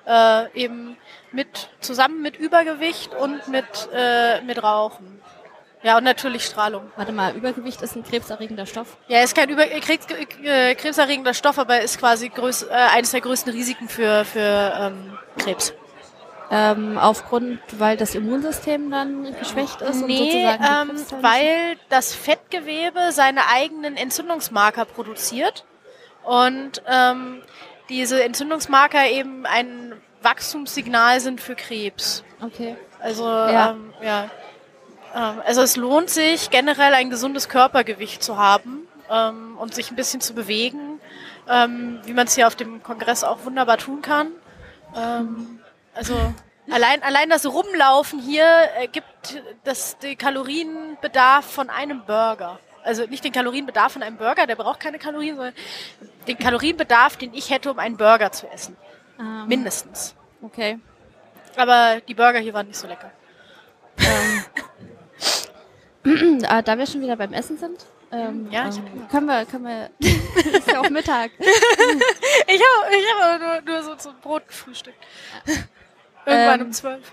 [0.08, 0.98] Äh, eben
[1.32, 5.22] mit zusammen mit Übergewicht und mit, äh, mit Rauchen.
[5.84, 6.92] Ja, und natürlich Strahlung.
[6.96, 8.98] Warte mal, Übergewicht ist ein krebserregender Stoff.
[9.08, 10.08] Ja, ist kein über äh, Krebs,
[10.44, 15.18] äh, krebserregender Stoff, aber ist quasi größ, äh, eines der größten Risiken für, für ähm,
[15.38, 15.74] Krebs.
[16.50, 20.92] Ähm, aufgrund, weil das Immunsystem dann geschwächt ist und Nee, ähm,
[21.22, 25.66] weil das Fettgewebe seine eigenen Entzündungsmarker produziert
[26.24, 27.42] und ähm,
[27.90, 32.24] diese Entzündungsmarker eben ein Wachstumssignal sind für Krebs.
[32.42, 32.76] Okay.
[33.00, 33.52] Also Ja.
[33.52, 34.30] ja, ähm, ja.
[35.16, 39.96] Ähm, also es lohnt sich generell ein gesundes Körpergewicht zu haben ähm, und sich ein
[39.96, 41.00] bisschen zu bewegen,
[41.50, 44.28] ähm, wie man es hier auf dem Kongress auch wunderbar tun kann.
[44.96, 45.60] Ähm,
[45.98, 46.34] also
[46.70, 48.46] allein allein das Rumlaufen hier
[48.78, 52.60] äh, gibt das den Kalorienbedarf von einem Burger.
[52.84, 55.54] also nicht den Kalorienbedarf von einem Burger, der braucht keine Kalorien, sondern
[56.28, 58.78] den Kalorienbedarf, den ich hätte, um einen Burger zu essen.
[59.20, 60.16] Ähm, Mindestens.
[60.42, 60.80] Okay.
[61.56, 63.12] Aber die Burger hier waren nicht so lecker.
[66.06, 69.46] Ähm, äh, da wir schon wieder beim Essen sind, ähm, Ja, ich ähm, können wir,
[69.46, 71.32] können wir, ist ja auch Mittag.
[72.50, 74.98] Ich habe ich hab nur, nur so zum Brot gefrühstückt.
[76.28, 76.66] Irgendwann Ähm.
[76.68, 77.12] um zwölf.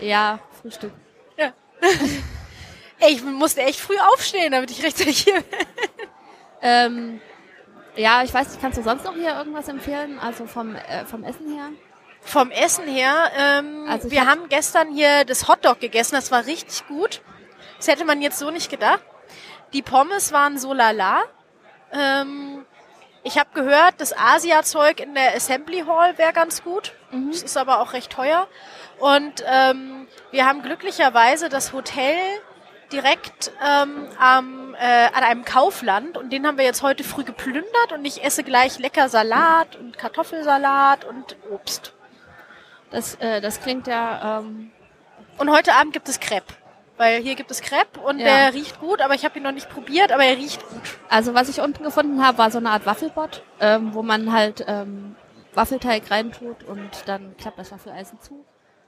[0.00, 0.92] Ja, Frühstück.
[3.00, 5.66] Ey, ich musste echt früh aufstehen, damit ich rechtzeitig hier bin.
[6.62, 7.20] Ähm,
[7.96, 10.18] ja, ich weiß nicht, kannst du sonst noch hier irgendwas empfehlen?
[10.18, 11.70] Also vom, äh, vom Essen her?
[12.20, 16.46] Vom Essen her, ähm, Also wir hab- haben gestern hier das Hotdog gegessen, das war
[16.46, 17.20] richtig gut.
[17.76, 19.02] Das hätte man jetzt so nicht gedacht.
[19.74, 21.22] Die Pommes waren so lala.
[21.92, 22.63] Ähm,
[23.24, 26.92] ich habe gehört, das Asia-Zeug in der Assembly Hall wäre ganz gut.
[27.30, 28.46] Das ist aber auch recht teuer.
[28.98, 32.16] Und ähm, wir haben glücklicherweise das Hotel
[32.92, 37.92] direkt ähm, am, äh, an einem Kaufland und den haben wir jetzt heute früh geplündert
[37.92, 41.94] und ich esse gleich lecker Salat und Kartoffelsalat und Obst.
[42.90, 44.70] Das, äh, das klingt ja, ähm,
[45.38, 46.54] Und heute Abend gibt es Crepe.
[46.96, 48.24] Weil hier gibt es Crepe und Ja.
[48.24, 50.80] der riecht gut, aber ich habe ihn noch nicht probiert, aber er riecht gut.
[51.08, 54.64] also was ich unten gefunden habe, war so eine Art Waffelbot, ähm, wo man halt
[54.68, 55.16] ähm,
[55.54, 58.44] Waffelteig reintut und dann klappt das Waffeleisen zu.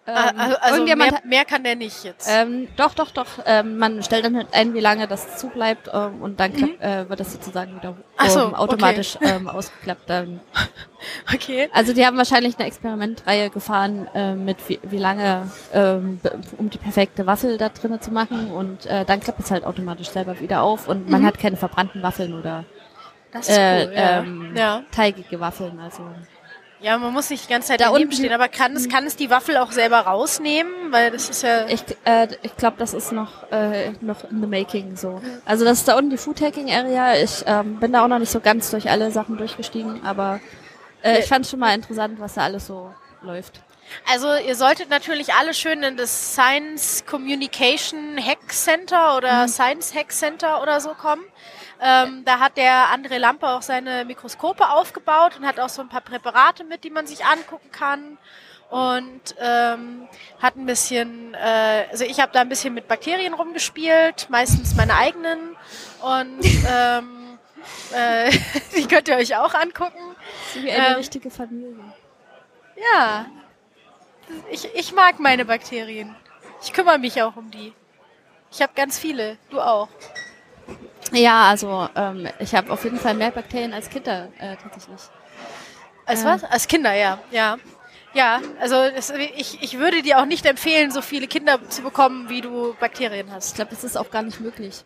[0.07, 2.29] Ähm, also also mehr, mehr kann der nicht jetzt.
[2.31, 3.27] Ähm, doch, doch, doch.
[3.45, 7.09] Ähm, man stellt dann halt ein, wie lange das zubleibt ähm, und dann klappt, äh,
[7.09, 8.29] wird das sozusagen wieder Mhm.
[8.29, 10.09] So, ähm, automatisch ähm, ausgeklappt.
[10.09, 10.41] Dann.
[11.35, 11.69] okay.
[11.73, 16.21] Also die haben wahrscheinlich eine Experimentreihe gefahren äh, mit wie, wie lange, ähm,
[16.59, 20.09] um die perfekte Waffel da drinnen zu machen und äh, dann klappt es halt automatisch
[20.09, 22.65] selber wieder auf und man hat keine verbrannten Waffeln oder
[23.33, 24.19] Das ist äh, cool, ja.
[24.19, 24.83] ähm, ja.
[24.93, 25.79] teigige Waffeln.
[25.79, 26.03] Also
[26.81, 29.16] Ja, man muss nicht die ganze Zeit Da unten- stehen, aber kann es, kann es
[29.16, 30.93] die Waffel auch selber rausnehmen?
[30.93, 31.66] Weil das ist ja...
[31.68, 35.20] Ich, äh, ich glaube, das ist noch, äh, noch in the making so.
[35.47, 37.16] Also das ist da unten die Food Taking Area.
[37.16, 40.41] Ich ähm, bin da auch noch nicht so ganz durch alle Sachen durchgestiegen, aber
[41.03, 43.61] äh, ich fand schon mal interessant, was da alles so läuft.
[44.12, 50.11] Also ihr solltet natürlich alle schön in das Science Communication Hack Center oder Science Hack
[50.12, 51.22] Center oder so kommen.
[51.81, 55.89] Ähm, da hat der André Lampe auch seine Mikroskope aufgebaut und hat auch so ein
[55.89, 58.18] paar Präparate mit, die man sich angucken kann.
[58.70, 60.09] Und ähm,
[60.43, 64.97] hat ein bisschen, äh, also ich habe da ein bisschen mit Bakterien rumgespielt, meistens meine
[64.97, 65.57] eigenen.
[66.01, 67.39] Und ähm,
[67.93, 68.31] äh,
[68.77, 70.01] die könnt ihr euch auch angucken.
[70.53, 71.79] So wie eine Ähm, richtige Familie.
[72.93, 73.27] Ja.
[74.51, 76.16] Ich, ich mag meine Bakterien.
[76.62, 77.72] Ich kümmere mich auch um die.
[78.51, 79.39] Ich habe ganz viele.
[79.51, 79.89] Du auch.
[81.13, 85.01] Ja, also ähm, ich habe auf jeden Fall mehr Bakterien als Kinder äh, tatsächlich.
[86.05, 86.35] Als Ja.
[86.35, 86.45] was?
[86.45, 87.19] Als Kinder, ja.
[87.31, 87.57] Ja.
[88.15, 92.31] Ja, also es, ich, ich würde dir auch nicht empfehlen, so viele Kinder zu bekommen,
[92.31, 93.57] wie du Bakterien Ich hast.
[93.57, 94.85] glaube, das ist auch gar nicht möglich.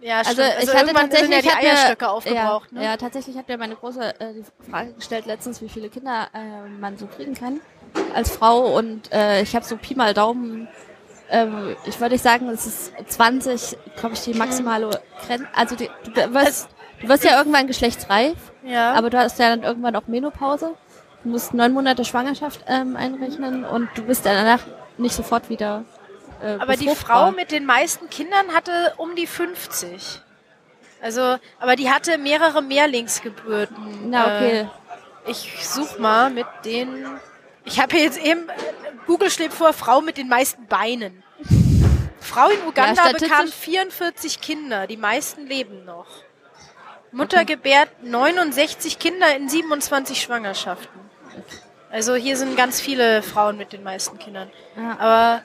[0.00, 0.48] Ja, Also, stimmt.
[0.62, 2.68] ich hatte tatsächlich sind ja die hat mir- Eierstöcke aufgebraucht.
[2.72, 2.84] ja, ne?
[2.84, 6.68] ja, tatsächlich hat mir meine große äh, die Frage gestellt letztens, wie viele Kinder äh,
[6.68, 7.60] man so kriegen kann
[8.14, 10.68] als Frau und äh, ich habe so Pi mal Daumen.
[11.30, 14.90] Ähm, ich würde nicht sagen, es ist 20, glaube ich, die maximale
[15.26, 15.46] Grenze.
[15.54, 16.68] Also die, du wirst,
[17.00, 18.92] du wirst ja irgendwann geschlechtsreif, ja.
[18.94, 20.74] aber du hast ja dann irgendwann auch Menopause.
[21.24, 24.60] Du musst neun Monate Schwangerschaft ähm, einrechnen und du bist danach
[24.96, 25.84] nicht sofort wieder.
[26.42, 26.88] Äh, Aber die.
[26.90, 30.20] Frau mit den meisten Kindern hatte um die 50.
[31.00, 34.10] Also, aber die hatte mehrere Mehrlingsgeburten.
[34.10, 34.60] Na okay.
[34.60, 34.66] Äh,
[35.30, 37.06] ich such mal mit den.
[37.64, 38.48] Ich habe jetzt eben.
[39.08, 41.24] Google schlägt vor, Frau mit den meisten Beinen.
[42.20, 46.06] Frau in Uganda Ja, bekam 44 Kinder, die meisten leben noch.
[47.10, 51.00] Mutter gebärt 69 Kinder in 27 Schwangerschaften.
[51.90, 54.50] Also hier sind ganz viele Frauen mit den meisten Kindern.
[54.76, 54.98] Ja.
[54.98, 55.42] Aber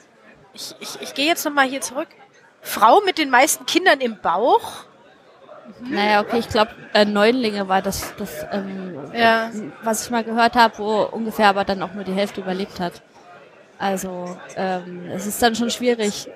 [0.53, 2.09] ich, ich, ich gehe jetzt nochmal hier zurück.
[2.61, 4.84] Frau mit den meisten Kindern im Bauch?
[5.80, 9.51] Naja, okay, ich glaube, äh, Neunlinge war das, das ähm, Ja.
[9.84, 13.01] was ich mal gehört habe, wo ungefähr aber dann auch nur die Hälfte überlebt hat.
[13.84, 16.29] Also ähm, es ist dann schon schwierig.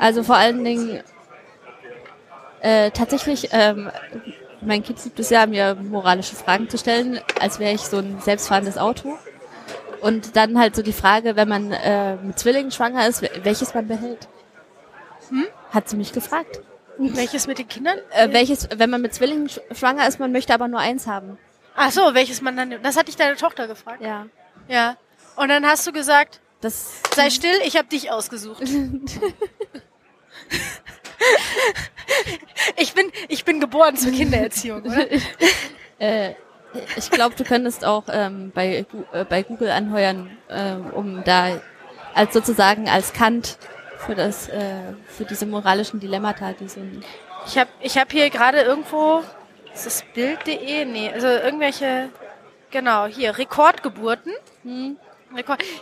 [0.00, 1.02] Also vor allen Dingen
[2.60, 3.90] äh, tatsächlich, ähm,
[4.62, 8.18] mein Kind liebt es ja, mir moralische Fragen zu stellen, als wäre ich so ein
[8.20, 9.18] selbstfahrendes Auto.
[10.00, 13.74] Und dann halt so die Frage, wenn man äh, mit Zwillingen schwanger ist, wel- welches
[13.74, 14.28] man behält.
[15.70, 16.60] Hat sie mich gefragt.
[16.98, 17.98] Welches mit den Kindern?
[18.10, 21.38] Äh, welches, wenn man mit Zwillingen sch- schwanger ist, man möchte aber nur eins haben.
[21.76, 22.74] Ach so, welches man dann.
[22.82, 24.00] Das hat dich deine Tochter gefragt.
[24.02, 24.26] Ja.
[24.68, 24.96] Ja.
[25.36, 28.62] Und dann hast du gesagt, Das, sei still, ich habe dich ausgesucht.
[32.76, 35.06] ich bin, ich bin geboren zur Kindererziehung, oder?
[35.98, 36.34] äh,
[36.96, 41.60] ich glaube, du könntest auch ähm, bei, äh, bei Google anheuern, ähm, um da
[42.14, 43.58] als sozusagen als Kant
[43.98, 47.04] für das, äh, für diese moralischen Dilemmata, die ein
[47.46, 49.22] Ich habe ich hab hier gerade irgendwo,
[49.74, 50.84] ist das Bild.de?
[50.84, 52.10] Nee, also irgendwelche,
[52.70, 54.32] genau, hier, Rekordgeburten.
[54.62, 54.96] Rekord.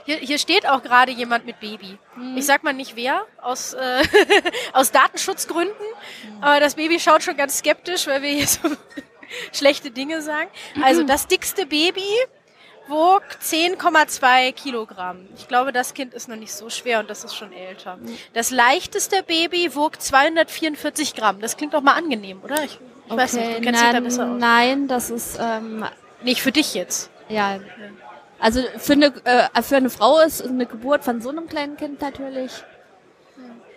[0.04, 1.98] Hier, hier steht auch gerade jemand mit Baby.
[2.36, 4.02] Ich sag mal nicht wer, aus, äh,
[4.72, 5.74] aus Datenschutzgründen,
[6.40, 8.60] aber das Baby schaut schon ganz skeptisch, weil wir hier so
[9.52, 10.50] schlechte Dinge sagen.
[10.82, 12.06] Also das dickste Baby
[12.88, 15.28] wog 10,2 Kilogramm.
[15.36, 17.98] Ich glaube, das Kind ist noch nicht so schwer und das ist schon älter.
[18.32, 21.40] Das leichteste Baby wog 244 Gramm.
[21.40, 22.64] Das klingt doch mal angenehm, oder?
[22.64, 24.40] Ich, ich weiß nicht, du kennst dich da nein, besser aus.
[24.40, 25.84] nein, das ist ähm,
[26.22, 27.10] Nicht für dich jetzt.
[27.28, 27.58] ja.
[28.40, 32.00] Also für eine äh, für eine Frau ist eine Geburt von so einem kleinen Kind
[32.00, 32.52] natürlich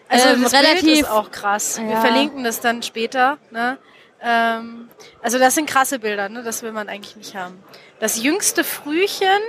[0.07, 1.79] Also Ähm, das Bild relativ- ist auch krass.
[1.81, 2.01] Wir Ja.
[2.01, 3.37] verlinken das dann später.
[3.49, 3.77] Ne?
[4.21, 4.89] Ähm,
[5.23, 6.43] also das sind krasse Bilder, ne?
[6.43, 7.63] das will man eigentlich nicht haben.
[7.99, 9.41] Das jüngste Frühchen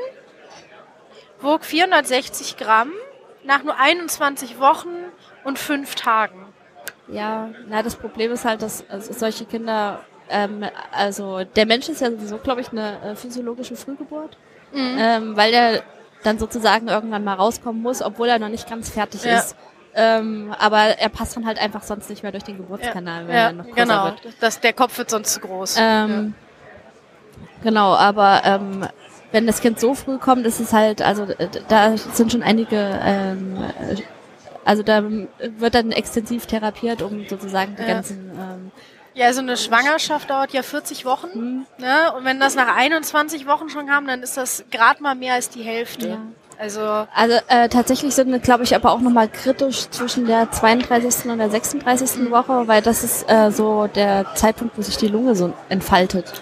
[1.41, 2.93] wog 460 Gramm
[3.45, 4.95] nach nur 21 Wochen
[5.45, 6.47] und fünf Tagen.
[7.09, 12.01] Ja, na, das Problem ist halt, dass also solche Kinder, ähm, also der Mensch ist
[12.01, 14.39] ja sowieso, glaube ich, eine äh, physiologische Frühgeburt,
[14.75, 15.83] ähm, weil der
[16.23, 19.39] dann sozusagen irgendwann mal rauskommen muss, obwohl er noch nicht ganz fertig Ja.
[19.39, 19.57] ist.
[19.95, 23.47] Ähm, aber er passt dann halt einfach sonst nicht mehr durch den Geburtskanal, wenn ja,
[23.49, 24.05] er noch größer genau.
[24.05, 24.23] wird.
[24.41, 25.77] Das, der Kopf wird sonst zu groß.
[25.79, 26.35] Ähm,
[27.63, 28.87] Genau, aber ähm,
[29.31, 32.77] wenn das Kind so früh kommt, ist es halt, also äh, da sind schon einige,
[33.03, 33.97] ähm, äh,
[34.65, 37.95] also da wird dann extensiv therapiert, um sozusagen die Ja.
[37.95, 38.71] ganzen ähm,
[39.15, 41.29] Ja, also eine Schwangerschaft dauert ja 40 Wochen.
[41.35, 41.67] Mhm.
[41.79, 42.13] Ne?
[42.17, 45.49] Und wenn das nach 21 Wochen schon kam, dann ist das gerade mal mehr als
[45.49, 46.09] die Hälfte.
[46.09, 46.19] Ja.
[46.59, 46.81] Also
[47.15, 51.31] Also äh, tatsächlich sind, glaube ich, aber auch nochmal kritisch zwischen der 32.
[51.31, 52.31] und der 36.
[52.31, 56.33] Woche, weil das ist äh, so der Zeitpunkt, wo sich die Lunge so entfaltet.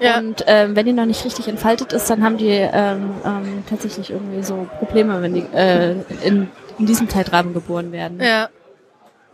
[0.00, 0.18] ja.
[0.18, 4.10] Und ähm, wenn die noch nicht richtig entfaltet ist, dann haben die ähm, ähm, tatsächlich
[4.10, 5.92] irgendwie so Probleme, wenn die äh,
[6.24, 8.20] in, in diesem Zeitrahmen geboren werden.
[8.20, 8.48] Ja.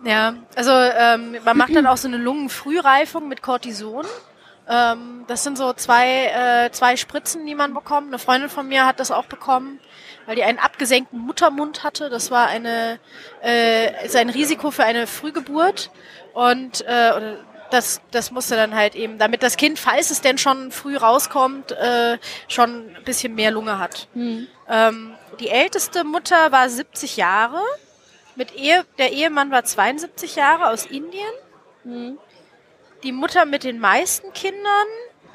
[0.05, 4.05] Ja, also ähm, man macht dann auch so eine Lungenfrühreifung mit Cortison.
[4.69, 6.27] Ähm, das sind so zwei,
[6.67, 8.09] äh, zwei Spritzen, die man bekommt.
[8.09, 9.81] Eine Freundin von mir hat das auch bekommen,
[10.27, 12.11] weil die einen abgesenkten Muttermund hatte.
[12.11, 12.99] Das war eine,
[13.43, 15.91] äh, ist ein Risiko für eine Frühgeburt.
[16.35, 17.37] Und äh,
[17.71, 21.73] das, das musste dann halt eben, damit das Kind, falls es denn schon früh rauskommt,
[21.73, 24.09] äh, schon ein bisschen mehr Lunge hat.
[24.69, 27.61] Ähm, die älteste Mutter war 70 Jahre.
[28.37, 31.33] Mit Ehe, der Ehemann war 72 Jahre aus Indien.
[33.03, 34.87] Die Mutter mit den meisten Kindern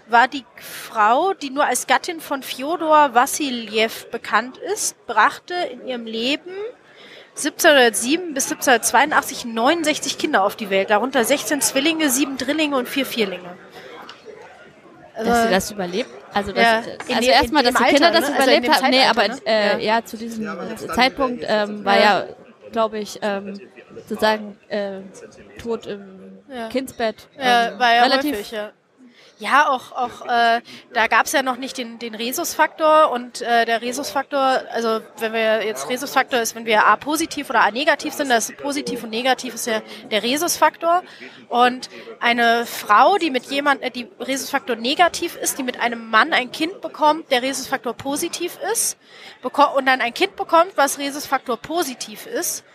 [0.08, 6.06] war die Frau, die nur als Gattin von Fjodor Wassiljew bekannt ist, brachte in ihrem
[6.06, 6.52] Leben
[7.36, 13.06] 1707 bis 1782 69 Kinder auf die Welt, darunter 16 Zwillinge, 7 Drillinge und 4
[13.06, 13.56] Vierlinge.
[15.16, 16.10] Dass sie das überlebt.
[16.34, 16.82] Also, das, Ja,
[17.16, 18.36] also erstmal, dass die Kinder Alter, das ne?
[18.36, 18.90] Also überlebt dem haben.
[18.90, 19.84] Nee, aber Zeitalter, äh, ne?
[19.84, 20.06] ja.
[20.06, 22.26] zu diesem dann Zeitpunkt ähm, war Ja.
[22.70, 23.60] Ja, glaube ich, ähm,
[24.08, 25.02] sozusagen äh,
[25.62, 26.70] tot im Ja.
[26.70, 27.28] Kindsbett.
[27.38, 28.72] Ja, ähm, war ja relativ häufig, ja.
[29.40, 30.62] Ja, auch, auch äh,
[30.94, 35.66] da gab's ja noch nicht den, den Rhesusfaktor und äh, der Rhesusfaktor, also wenn wir
[35.66, 39.12] jetzt Rhesusfaktor ist, wenn wir A positiv oder A negativ sind, das ist positiv und
[39.12, 39.82] negativ ist ja
[40.12, 41.04] der Rhesusfaktor.
[41.48, 46.34] Und eine Frau, die mit jemand, äh, die Rhesusfaktor negativ ist, die mit einem Mann
[46.34, 48.98] ein Kind bekommt, der Rhesusfaktor positiv ist,
[49.42, 52.66] und dann ein Kind bekommt, was Rhesusfaktor positiv ist,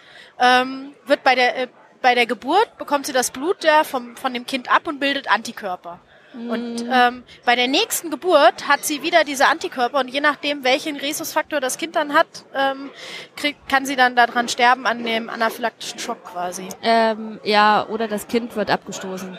[0.40, 1.68] ähm, wird bei der äh,
[2.00, 5.30] bei der Geburt bekommt sie das Blut der vom, von dem Kind ab und bildet
[5.30, 6.00] Antikörper.
[6.34, 10.96] Und ähm, bei der nächsten Geburt hat sie wieder diese Antikörper und je nachdem, welchen
[10.96, 12.90] Rhesusfaktor das Kind dann hat, ähm,
[13.36, 16.68] krieg, kann sie dann daran sterben an dem anaphylaktischen Schock quasi.
[16.82, 19.38] Ähm, ja, oder das Kind wird abgestoßen.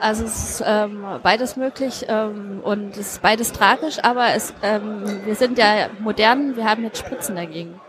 [0.00, 5.22] Also es ist ähm, beides möglich ähm, und es ist beides tragisch, aber es, ähm,
[5.24, 7.80] wir sind ja modern, wir haben jetzt Spritzen dagegen.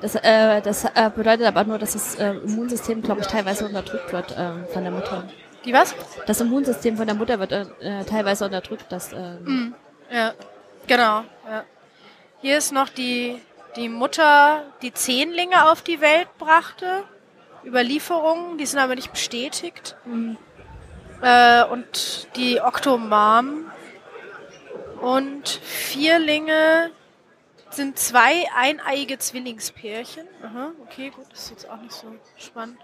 [0.00, 4.12] Das, äh, das äh, bedeutet aber nur, dass das äh, Immunsystem, glaube ich, teilweise unterdrückt
[4.12, 5.24] wird ähm, von der Mutter.
[5.68, 5.94] Die was?
[6.24, 8.86] Das Immunsystem von der Mutter wird äh, teilweise unterdrückt.
[8.88, 9.74] Das, ähm,
[10.10, 10.32] Ja,
[10.86, 11.24] genau.
[11.46, 11.64] Ja.
[12.40, 13.38] Hier ist noch die,
[13.76, 17.04] die Mutter, die Zehnlinge auf die Welt brachte.
[17.66, 19.94] Überlieferungen, die sind aber nicht bestätigt.
[21.20, 23.70] Äh, und die Oktomam.
[25.02, 26.92] Und Vierlinge
[27.68, 30.26] sind zwei eineiige Zwillingspärchen.
[30.42, 32.06] Aha, okay, gut, das ist jetzt auch nicht so
[32.38, 32.78] spannend.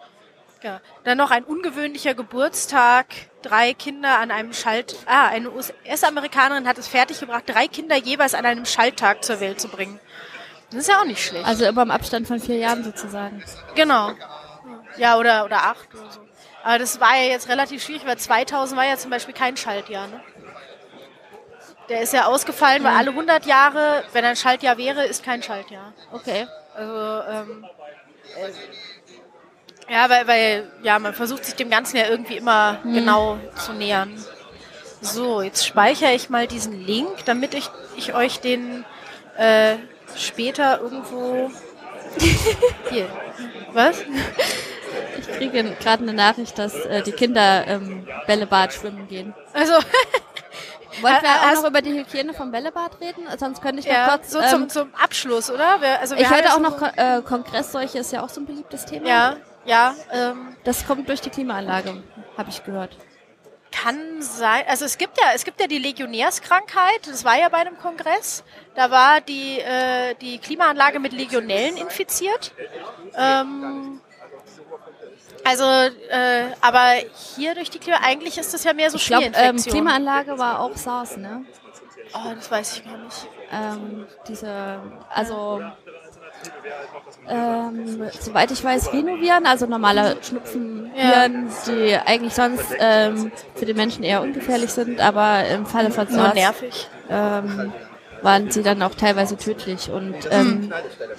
[0.65, 0.81] Ja.
[1.05, 3.07] Dann noch ein ungewöhnlicher Geburtstag,
[3.43, 4.97] drei Kinder an einem Schalt...
[5.05, 9.69] Ah, eine US-Amerikanerin hat es fertiggebracht, drei Kinder jeweils an einem Schalttag zur Welt zu
[9.69, 10.01] bringen.
[10.71, 11.47] Das ist ja auch nicht schlecht.
[11.47, 13.45] also über im Abstand von vier Jahren sozusagen.
[13.75, 14.13] Genau.
[14.97, 16.21] Ja, oder, oder acht oder so.
[16.63, 20.07] Aber das war ja jetzt relativ schwierig, weil 2000 war ja zum Beispiel kein Schaltjahr.
[20.07, 20.21] Ne?
[21.91, 25.93] Der ist ja ausgefallen, weil alle 100 Jahre, wenn ein Schaltjahr wäre, ist kein Schaltjahr.
[26.11, 26.47] Okay.
[26.75, 27.67] Also, ähm,
[28.37, 28.51] äh,
[29.89, 34.13] Ja, weil, weil, ja, man versucht sich dem Ganzen ja irgendwie immer genau zu nähern.
[35.01, 38.85] So, jetzt speichere ich mal diesen Link, damit ich, ich euch den
[39.37, 39.75] äh,
[40.17, 41.51] später irgendwo.
[42.91, 43.09] Hier.
[43.73, 44.03] Was?
[45.19, 49.35] Ich kriege gerade eine Nachricht, dass äh, die Kinder im Bällebad schwimmen gehen.
[49.53, 49.75] Also,
[51.03, 53.27] Wollten wir auch noch über die Hygiene vom Bällebad reden?
[53.39, 54.31] Sonst könnte ich noch ja, kurz...
[54.31, 55.81] so ähm, zum, zum Abschluss, oder?
[55.81, 58.29] Wir, also wir ich hörte ja auch so- noch, Kon äh, Kongressseuche ist ja auch
[58.29, 59.09] so ein beliebtes Thema.
[59.09, 62.03] Ja, ja, ähm, Das kommt durch die Klimaanlage,
[62.37, 62.97] habe ich gehört.
[63.73, 64.65] Kann sein.
[64.69, 67.07] Also es gibt ja, es gibt ja die Legionärskrankheit.
[67.07, 68.45] Das war ja bei einem Kongress.
[68.77, 72.53] Da war die äh, die Klimaanlage mit Legionellen infiziert.
[73.17, 74.01] Ähm,
[75.45, 76.95] also, äh, aber
[77.35, 79.57] hier durch die Klima, eigentlich ist das ja mehr so Ich glaube, ähm.
[79.57, 81.45] Klimaanlage war auch SARS, ne?
[82.15, 83.29] oh, das weiß ich gar nicht.
[83.51, 85.63] Ähm, diese, also,
[87.29, 94.05] ähm, soweit ich weiß, Rhinoviren, also normale Schnupfenviren, die eigentlich sonst ähm, für den Menschen
[94.05, 96.89] eher ungefährlich sind, aber im Falle von SARS nervig.
[97.09, 97.73] ähm,
[98.23, 99.91] waren sie dann auch teilweise tödlich.
[99.91, 100.73] Und ähm,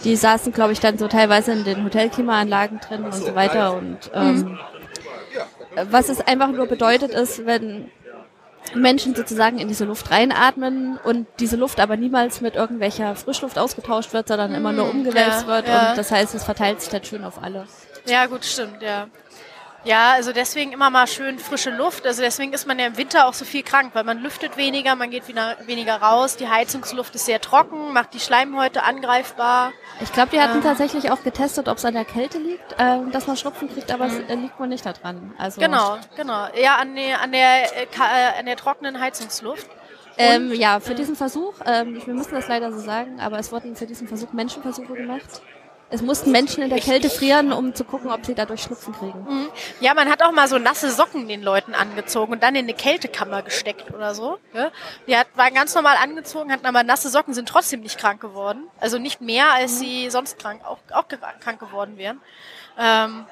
[0.03, 3.75] die saßen, glaube ich, dann so teilweise in den Hotelklimaanlagen drin und so weiter.
[3.77, 4.57] Und ähm,
[5.89, 7.91] was es einfach nur bedeutet, ist, wenn
[8.73, 14.13] Menschen sozusagen in diese Luft reinatmen und diese Luft aber niemals mit irgendwelcher Frischluft ausgetauscht
[14.13, 15.67] wird, sondern immer nur umgewälzt ja, wird.
[15.67, 15.89] ja.
[15.89, 17.67] Und das heißt, es verteilt sich dann schön auf alle.
[18.07, 19.07] Ja, gut, stimmt, ja.
[19.85, 22.07] Ja, also deswegen immer mal schön frische Luft.
[22.07, 24.95] Also deswegen ist man ja im Winter auch so viel krank, weil man lüftet weniger,
[24.95, 26.37] man geht wieder, weniger raus.
[26.37, 29.73] Die Heizungsluft ist sehr trocken, macht die Schleimhäute angreifbar.
[30.01, 33.27] Ich glaube, die hatten tatsächlich auch getestet, ob es an der Kälte liegt, ähm, dass
[33.27, 35.33] man Schnupfen kriegt, aber es äh, liegt wohl nicht daran.
[35.37, 36.47] Also, Genau, genau.
[36.59, 39.69] Ja, an der, an der, äh, äh, an der trockenen Heizungsluft.
[40.17, 43.75] Ähm, ja, für diesen Versuch, ähm, wir müssen das leider so sagen, aber es wurden
[43.75, 45.41] für diesen Versuch Menschenversuche gemacht.
[45.95, 49.49] Es mussten Menschen in der Kälte frieren, um zu gucken, ob sie dadurch Schnupfen kriegen.
[49.79, 52.73] Ja, man hat auch mal so nasse Socken den Leuten angezogen und dann in eine
[52.73, 54.37] Kältekammer gesteckt oder so.
[54.53, 54.71] Ja?
[55.07, 58.63] Die hat, waren ganz normal angezogen, hatten aber nasse Socken, sind trotzdem nicht krank geworden.
[58.81, 62.19] Also nicht mehr, als sie sonst krank, auch, auch krank geworden wären.
[62.77, 63.25] Ähm,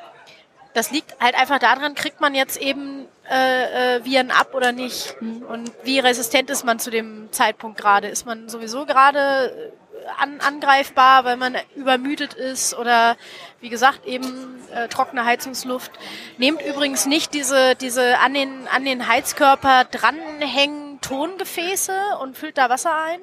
[0.74, 5.18] das liegt halt einfach daran, kriegt man jetzt eben äh, äh, Viren ab oder nicht.
[5.22, 8.08] Und wie resistent ist man zu dem Zeitpunkt gerade?
[8.08, 9.74] Ist man sowieso gerade
[10.18, 13.18] an, angreifbar, weil man übermüdet ist oder
[13.60, 15.92] wie gesagt eben äh, trockene Heizungsluft.
[16.38, 22.70] Nehmt übrigens nicht diese, diese an, den, an den Heizkörper dranhängen Tongefäße und füllt da
[22.70, 23.20] Wasser ein.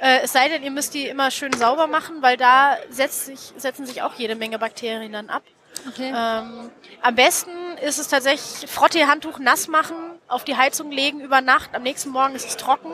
[0.00, 3.52] Äh, es sei denn, ihr müsst die immer schön sauber machen, weil da setzt sich,
[3.56, 5.42] setzen sich auch jede Menge Bakterien dann ab.
[5.88, 6.12] Okay.
[6.14, 7.50] Ähm, am besten
[7.82, 9.96] ist es tatsächlich Frottee-Handtuch nass machen,
[10.28, 11.74] auf die Heizung legen über Nacht.
[11.74, 12.92] Am nächsten Morgen ist es trocken.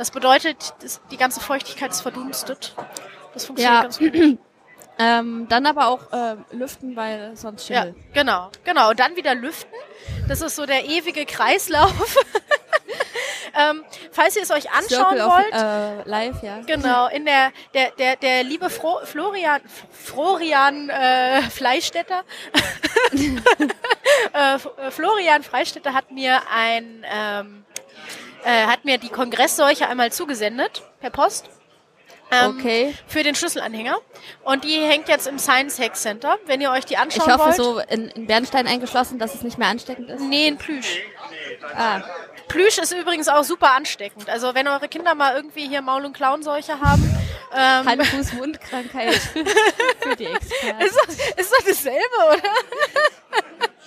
[0.00, 0.72] Das bedeutet,
[1.10, 2.74] die ganze Feuchtigkeit ist verdunstet.
[3.34, 3.82] Das funktioniert Ja.
[3.82, 4.38] ganz gut.
[5.02, 7.94] Ähm, dann aber auch äh, lüften, weil sonst Ja, Schimmel.
[8.12, 8.90] genau, genau.
[8.90, 9.72] Und dann wieder lüften.
[10.28, 12.16] Das ist so der ewige Kreislauf.
[13.58, 13.82] ähm,
[14.12, 16.60] falls ihr es euch anschauen Circle wollt, äh, Live, ja.
[16.66, 22.22] Genau, in der, der, der, der liebe Fro Florian, Florian äh, Fleischstätter,
[24.34, 27.64] äh, äh, Florian Freistetter hat mir ein, ähm,
[28.44, 31.46] äh, hat mir die Kongressseuche einmal zugesendet, per Post.
[32.32, 32.94] Ähm, Okay.
[33.08, 33.98] Für den Schlüsselanhänger.
[34.44, 36.38] Und die hängt jetzt im Science Hack Center.
[36.46, 37.56] Wenn ihr euch die Ich anschauen hoffe wollt.
[37.56, 40.20] so in, in Bernstein eingeschlossen, dass es nicht mehr ansteckend ist.
[40.20, 41.00] Nee, ein Plüsch.
[41.74, 42.02] Ah,
[42.46, 44.28] Plüsch ist übrigens auch super ansteckend.
[44.30, 47.02] Also wenn eure Kinder mal irgendwie hier Maul- und Klauenseuche haben,
[47.52, 49.14] ähm, Hand, Fuß, Mundkrankheit
[50.00, 50.80] für die Experten.
[50.82, 52.50] Ist doch, ist doch dasselbe, oder?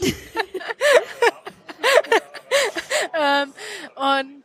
[3.24, 3.53] ähm,
[3.95, 4.43] und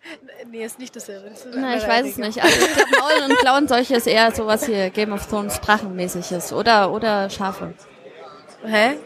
[0.51, 1.31] nee, ist nicht dasselbe.
[1.31, 2.43] Das Na, ich weiß es nicht.
[2.43, 6.53] Also ich glaube, Maul- und Klauenseuche ist eher sowas hier Game of Thrones Drachenmäßiges.
[6.53, 7.75] Oder, oder Schafe.
[8.65, 8.99] Hä?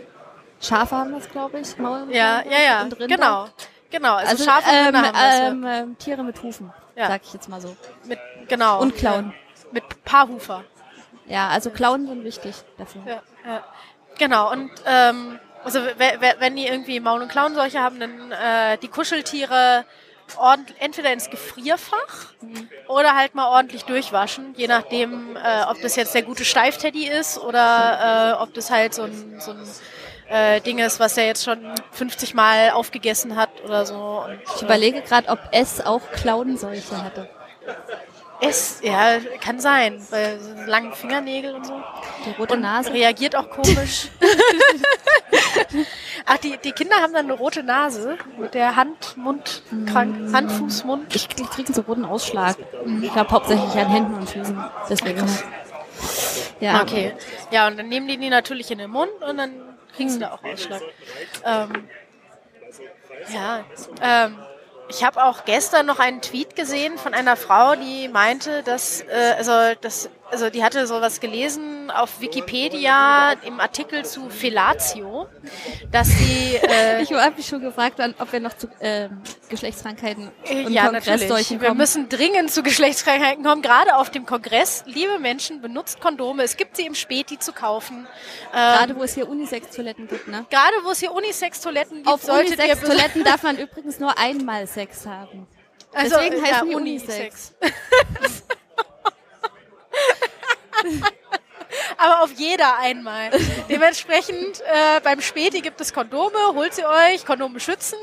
[0.61, 1.77] Schafe haben das, glaube ich.
[1.79, 2.83] Maul und Ja, ja, ja.
[2.83, 3.17] und Rinder.
[3.17, 3.47] Genau.
[3.91, 4.15] Genau.
[4.15, 5.49] Also, Also, Schafe und ähm, Rinder haben das, ja.
[5.49, 7.09] ähm, ähm, Tiere mit Hufen, Ja.
[7.09, 7.77] sag ich jetzt mal so.
[8.05, 8.19] mit,
[8.49, 8.81] genau.
[8.81, 9.35] Und Klauen.
[9.73, 10.65] Mit Paarhufer.
[11.27, 13.03] Ja, also Klauen sind wichtig dafür.
[13.07, 13.65] Ja, ja.
[14.19, 14.51] Genau.
[14.53, 18.89] Und ähm, also we- we- wenn die irgendwie Maul- und Klauenseuche haben, dann äh, die
[18.89, 19.85] Kuscheltiere
[20.79, 22.33] entweder ins Gefrierfach
[22.89, 27.37] oder halt mal ordentlich durchwaschen, je nachdem, äh, ob das jetzt der gute Steifteddy ist
[27.39, 29.63] oder äh, ob das halt so ein, so ein
[30.31, 34.25] äh, Ding ist, was er jetzt schon 50 Mal aufgegessen hat oder so.
[34.27, 37.29] Und, Ich überlege gerade, ob es auch Klauenseuche hatte.
[38.43, 41.81] Es, ja, kann sein, weil so lange Fingernägel und so.
[42.27, 42.93] Die rote Und Nase.
[42.93, 44.09] reagiert auch komisch.
[46.27, 50.53] Ach, die, die Kinder haben dann eine rote Nase mit der Hand, Mund, krank, Hand,
[50.53, 51.15] Fuß, Mund.
[51.15, 52.57] Ich krieg krieg so roten Ausschlag.
[53.01, 54.65] Ich glaube hauptsächlich an Händen und Füßen.
[54.89, 55.25] Deswegen.
[56.61, 56.83] Ja.
[56.83, 57.15] Okay.
[57.51, 59.53] Ja, und dann nehmen die die natürlich in den Mund und dann
[59.97, 60.83] kriegst du da auch Ausschlag.
[61.45, 61.89] Ähm,
[63.33, 63.65] ja,
[64.01, 64.39] ähm,
[64.95, 69.35] ich habe auch gestern noch einen Tweet gesehen von einer Frau, die meinte, dass, äh,
[69.39, 75.29] also, das, also die hatte sowas gelesen auf Wikipedia im Artikel zu Fellatio,
[75.91, 79.21] dass sie äh, Ich habe mich schon gefragt, ob wir noch zu ähm,
[79.51, 81.61] Geschlechtskrankheiten und ja, Kongress natürlich.
[81.61, 84.85] Wir müssen dringend zu Geschlechtskrankheiten kommen, gerade auf dem Kongress.
[84.87, 86.43] Liebe Menschen, benutzt Kondome.
[86.45, 88.07] Es gibt sie im Späti zu kaufen.
[88.55, 90.47] Ähm, Gerade wo es hier Unisex-Toiletten gibt, ne?
[90.49, 95.07] gerade wo es hier Unisex-Toiletten gibt, Auf solltet Unisex-Toiletten darf man übrigens nur einmal Sex
[95.07, 95.47] haben.
[95.93, 97.55] Also, Deswegen heißen ja, die Unisex.
[101.97, 103.31] Aber auf jeder einmal.
[103.69, 107.99] Dementsprechend äh, beim Späti gibt es Kondome, holt sie euch, Kondome schützen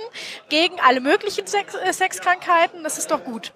[0.50, 3.54] gegen alle möglichen Sex äh, Sexkrankheiten, das ist doch gut.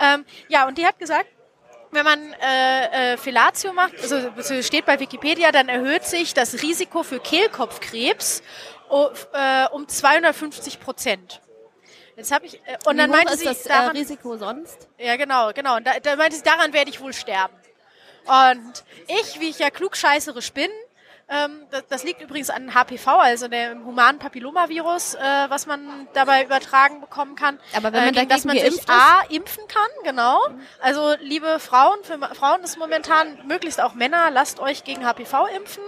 [0.00, 1.26] Ähm, ja, und die hat gesagt,
[1.92, 6.62] wenn man äh, äh, Fellatio macht, also es steht bei Wikipedia, dann erhöht sich das
[6.62, 8.42] Risiko für Kehlkopfkrebs
[8.90, 11.40] o- äh, um 250 Prozent.
[12.16, 14.36] Jetzt habe ich äh, und dann Wie hoch meinte ist sie, das äh, daran, Risiko
[14.36, 14.88] sonst?
[14.98, 15.76] ja, genau, genau.
[15.76, 17.54] Und da, da meinte sie, daran werde ich wohl sterben.
[18.26, 20.70] Und ich, wie ich ja klugscheißerisch bin,
[21.26, 26.44] ähm, das, das liegt übrigens an HPV, also dem humanen Papillomavirus, äh, was man dabei
[26.44, 27.58] übertragen bekommen kann.
[27.74, 30.38] Aber wenn man gegen das dagegen man sich A, impfen kann, genau.
[30.80, 35.82] Also liebe Frauen, für Frauen ist momentan, möglichst auch Männer, lasst euch gegen HPV impfen.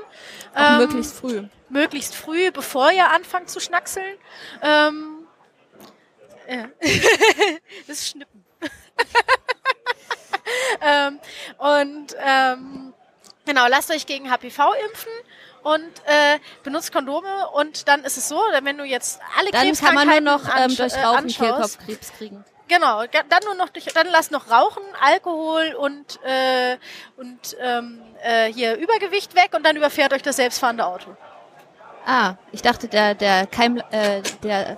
[0.55, 1.43] Auch Ähm, möglichst früh.
[1.69, 4.17] möglichst früh, bevor ihr anfangt zu schnackseln.
[4.63, 5.27] Ähm,
[6.49, 6.69] ja.
[7.87, 8.45] das ist Schnippen.
[10.81, 11.21] ähm,
[11.59, 12.95] und ähm,
[13.45, 15.13] genau, lasst euch gegen HPV impfen
[15.63, 19.95] und äh, benutzt Kondome und dann ist es so, wenn du jetzt alle Dann kann
[19.95, 22.45] man nur Krebskrankheiten noch ähm, durch äh, Rauchen Kehlkopfkrebs kriegen.
[22.69, 26.77] Genau, dann nur noch durch, dann lass noch Rauchen, Alkohol und äh,
[27.17, 31.17] und ähm, äh, hier Übergewicht weg und dann überfährt euch das selbstfahrende Auto.
[32.07, 34.77] Ah, ich dachte, der, der Keim, äh, der, äh,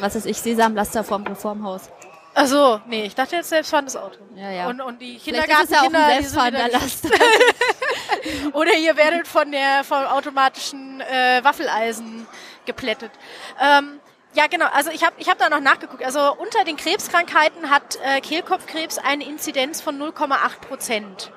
[0.00, 1.90] was ist ich, Sesamlaster vom Reformhaus.
[2.36, 4.18] Ach so, nee, ich dachte jetzt selbstfahrendes Auto.
[4.34, 4.68] Ja, ja.
[4.68, 7.08] Und, und die ja Kindergartenkinder, ein die sind wieder Laster.
[8.52, 12.26] Oder ihr werdet von der vom automatischen äh, Waffeleisen
[12.66, 13.12] geplättet.
[13.60, 14.00] Ähm,
[14.34, 14.66] ja, genau.
[14.72, 16.02] Also ich habe ich hab da noch nachgeguckt.
[16.04, 21.30] Also unter den Krebskrankheiten hat äh, Kehlkopfkrebs eine Inzidenz von 0,8 Prozent.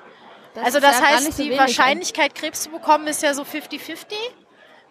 [0.56, 4.14] Also das ja heißt, so die Wahrscheinlichkeit, Krebs zu bekommen, ist ja so 50-50.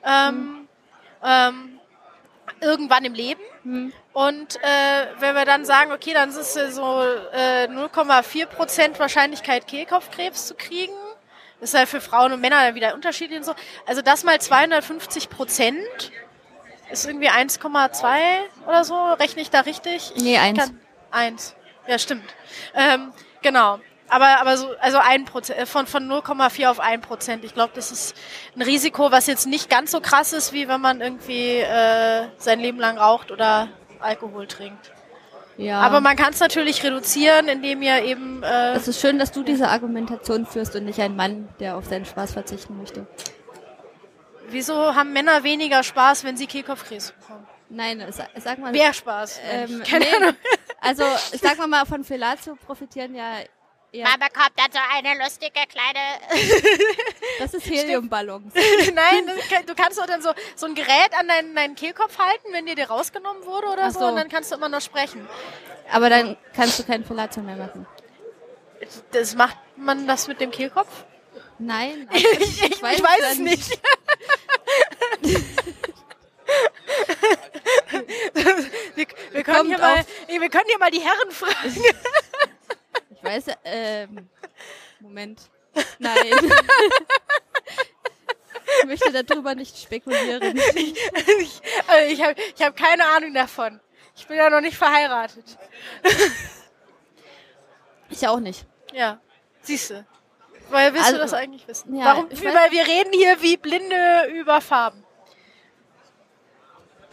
[0.06, 0.70] Ähm,
[1.22, 1.80] ähm,
[2.62, 3.42] irgendwann im Leben.
[3.64, 3.94] Hm.
[4.18, 7.04] Und äh, wenn wir dann sagen, okay, dann ist es so
[7.34, 10.96] äh, 0,4 Prozent Wahrscheinlichkeit, Kehlkopfkrebs zu kriegen.
[11.60, 13.54] Das ist ja für Frauen und Männer dann wieder unterschiedlich und so.
[13.86, 16.12] Also das mal 250 Prozent
[16.90, 18.18] ist irgendwie 1,2
[18.68, 18.96] oder so.
[19.14, 20.12] Rechne ich da richtig?
[20.16, 20.58] Ich Nee, eins.
[20.58, 20.80] kann-
[21.12, 21.56] Eins.
[21.86, 22.24] Ja, stimmt.
[22.74, 23.14] Ähm,
[23.44, 23.80] genau.
[24.10, 27.44] Aber, aber so, also ein Prozent, äh, von, von 0,4 auf 1 Prozent.
[27.46, 28.16] Ich glaube, das ist
[28.56, 32.60] ein Risiko, was jetzt nicht ganz so krass ist, wie wenn man irgendwie äh, sein
[32.60, 33.68] Leben lang raucht oder
[34.02, 34.92] Alkohol trinkt.
[35.58, 35.82] Ja.
[35.82, 39.42] Aber man kann es natürlich reduzieren, indem ihr eben äh, es ist schön, dass du
[39.42, 43.08] diese Argumentation führst und nicht ein Mann, der auf seinen Spaß verzichten möchte.
[44.50, 47.48] wieso haben Männer weniger Spaß, wenn sie Kehlkopfkrebs bekommen?
[47.70, 48.72] Nein, sag, mal.
[48.72, 49.42] Mehr Spaß.
[49.50, 50.36] ähm, Keine nee, Ahnung.
[50.80, 51.04] Also,
[51.42, 53.40] sag mal mal, von Fellatio profitieren ja
[53.92, 56.00] eher, Man bekommt dann so eine lustige kleine.
[57.40, 58.54] das ist Heliumballons.
[58.94, 62.48] Nein, das du kannst doch dann so, so ein Gerät an deinen, deinen Kehlkopf halten,
[62.52, 64.06] wenn dir der rausgenommen wurde oder so, so.
[64.08, 65.28] und dann kannst du immer noch sprechen.
[65.92, 67.88] Aber dann kannst du kein Fellatio mehr machen.
[69.12, 71.06] Das macht man das mit dem Kehlkopf?
[71.60, 73.80] Nein, aber Ich, ich, weiß, ja es nicht.
[78.96, 81.84] wir, wir, können Kommt mal, wir können hier mal die Herren fragen.
[83.28, 84.30] Ich weiß, ähm,
[85.00, 85.42] Moment.
[86.00, 86.16] Nein.
[88.80, 90.58] ich möchte darüber nicht spekulieren.
[90.76, 93.80] ich also ich habe ich hab keine Ahnung davon.
[94.16, 95.46] Ich bin ja noch nicht verheiratet.
[98.10, 98.66] Ich auch nicht.
[98.94, 99.20] Ja,
[99.62, 100.06] siehst du.
[100.70, 101.96] Woher willst Also, du das eigentlich wissen?
[101.96, 102.28] ja, Warum?
[102.30, 105.04] ich Weil wir reden hier wie Blinde über Farben.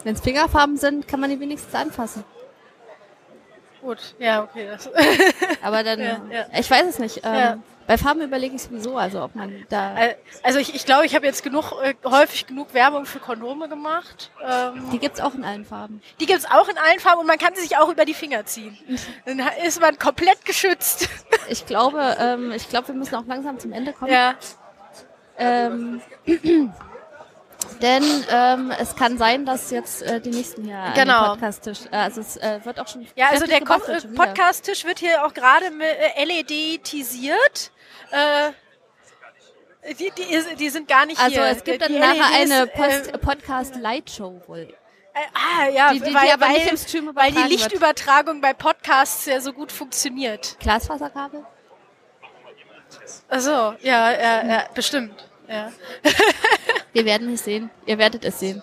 [0.03, 2.25] Wenn es Fingerfarben sind, kann man die wenigstens anfassen.
[3.85, 4.71] Gut, ja, okay.
[5.63, 6.47] Aber dann, Ja, ja.
[6.59, 7.21] ich weiß es nicht.
[7.23, 7.59] Ähm, Ja.
[7.87, 9.95] Bei Farben überlege ich sowieso, also ob man da.
[10.43, 14.31] also ich, ich glaube, ich habe jetzt genug, äh, häufig genug Werbung für Kondome gemacht.
[14.43, 16.01] Ähm, Die gibt's auch in allen Farben.
[16.19, 18.47] Die gibt's auch in allen Farben und man kann sie sich auch über die Finger
[18.47, 18.79] ziehen.
[19.27, 21.09] Dann ist man komplett geschützt.
[21.51, 24.11] Ich glaube, ähm, ich glaube, wir müssen auch langsam zum Ende kommen.
[24.11, 24.35] Ja.
[25.37, 26.01] Ähm,
[27.83, 31.31] denn ähm, es kann sein, dass jetzt äh, die nächsten hier Genau.
[31.31, 33.61] Podcast-Tisch, äh, also es äh, wird auch schon Ja, also der.
[33.61, 37.71] Podcast-Tisch wird hier auch gerade äh, LED-tisiert.
[38.11, 38.51] Äh,
[39.99, 41.45] Die, die, die sind gar nicht Also hier.
[41.47, 44.61] es gibt dann Die nachher LEDs, eine äh, Post Podcast-Lightshow wohl.
[45.17, 47.51] Äh, ah, ja, Die- die- die weil, aber weil, nicht im Stream weil die übertragen
[47.51, 47.51] wird.
[47.51, 50.57] Lichtübertragung bei Podcasts ja so gut funktioniert.
[50.61, 51.45] Glasfaserkabel?
[53.29, 53.51] Also
[53.83, 55.29] ja, ja, ja, bestimmt.
[55.49, 55.71] Ja.
[56.95, 57.71] Wir werden es sehen.
[57.87, 58.63] Ihr werdet es sehen.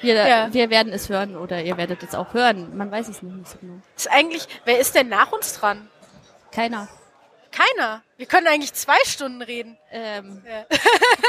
[0.00, 0.52] Wir, Ja.
[0.52, 2.76] wir werden es hören oder ihr werdet es auch hören.
[2.76, 3.80] Man weiß es noch nicht so genau.
[3.96, 5.88] Ist eigentlich, wer ist denn nach uns dran?
[6.52, 6.88] Keiner.
[7.52, 8.02] Keiner.
[8.16, 9.76] Wir können eigentlich zwei Stunden reden.
[9.90, 10.64] Ähm, Ja.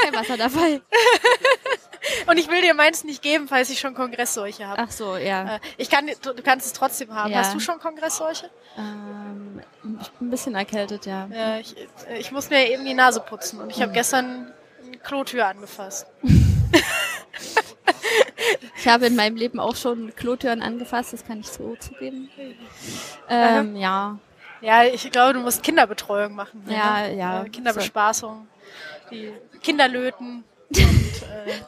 [0.04, 0.82] kein Wasser dabei.
[2.28, 4.82] Und ich will dir meins nicht geben, falls ich schon Kongressseuche habe.
[4.88, 5.56] Ach so, ja.
[5.56, 7.32] Äh, Ich kann, du, du kannst es trotzdem haben.
[7.32, 7.40] Ja.
[7.40, 8.50] Hast du schon Kongressseuche?
[8.78, 9.62] Ähm,
[10.02, 11.28] ich bin ein bisschen erkältet, ja.
[11.32, 13.72] Ja, ich, äh, ich muss mir eben die Nase putzen und Mhm.
[13.72, 14.54] ich habe gestern eine
[15.04, 16.08] Klotür angefasst.
[18.78, 22.30] Ich habe in meinem Leben auch schon Klotüren angefasst, das kann ich so zugeben.
[23.30, 24.18] Ähm, ja,
[24.62, 26.64] Ja, ich glaube, du musst Kinderbetreuung machen.
[26.68, 27.16] Ja, ne?
[27.16, 27.44] ja.
[27.44, 28.48] Äh, Kinderbespaßung,
[29.12, 29.32] die
[29.62, 30.44] Kinderlöten,
[30.76, 30.82] äh,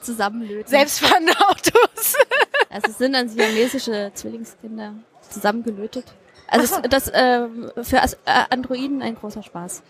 [0.01, 0.67] zusammenlöten.
[0.67, 2.15] selbstfahrende Autos.
[2.69, 4.95] Also es sind dann siamesische Zwillingskinder
[5.29, 6.05] zusammengelötet.
[6.47, 8.01] Also es, das ähm, für äh,
[8.49, 9.84] Androiden ein großer Spaß.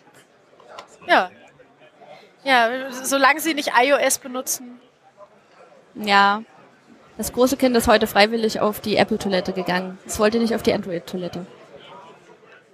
[1.07, 1.31] ja.
[2.43, 4.79] Ja, solange sie nicht iOS benutzen.
[5.95, 6.43] Ja.
[7.17, 9.97] Das große Kind ist heute freiwillig auf die Apple-Toilette gegangen.
[10.05, 11.45] Es wollte nicht auf die Android-Toilette.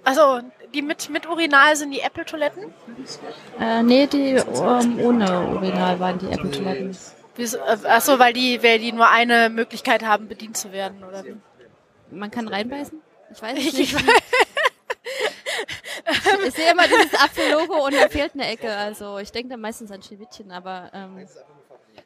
[0.02, 0.40] Also,
[0.72, 2.72] die mit, mit Urinal sind die Apple-Toiletten?
[3.60, 6.96] Äh, nee, die ähm, ohne Urinal waren die Apple-Toiletten.
[7.36, 7.46] Äh,
[7.88, 11.22] Ach so, weil die, weil die nur eine Möglichkeit haben, bedient zu werden, oder?
[12.10, 13.00] Man kann reinbeißen?
[13.32, 13.96] Ich weiß es Ich, nicht.
[16.10, 18.70] ich, Ich sehe immer dieses Apfel-Logo und da fehlt eine Ecke.
[18.74, 21.26] Also ich denke dann meistens an Schneewittchen, aber ähm,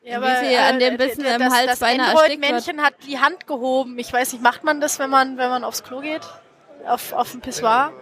[0.02, 3.18] ja, Wie sie an dem Bissen d- im das, Hals das beinahe Android-Männchen hat die
[3.18, 3.98] Hand gehoben.
[3.98, 6.22] Ich weiß nicht, macht man das, wenn man, wenn man aufs Klo geht?
[6.86, 7.92] Auf, auf dem Pissoir?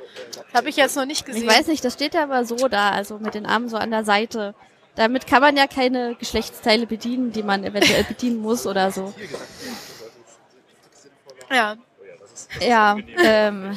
[0.53, 1.43] Habe ich jetzt noch nicht gesehen.
[1.45, 3.91] ich weiß nicht, das steht ja aber so da, also mit den Armen so an
[3.93, 4.55] der Seite.
[4.97, 9.15] Damit kann man ja keine Geschlechtsteile bedienen, die man eventuell bedienen muss oder so.
[11.51, 11.77] Ja,
[12.61, 13.77] Ja, ähm,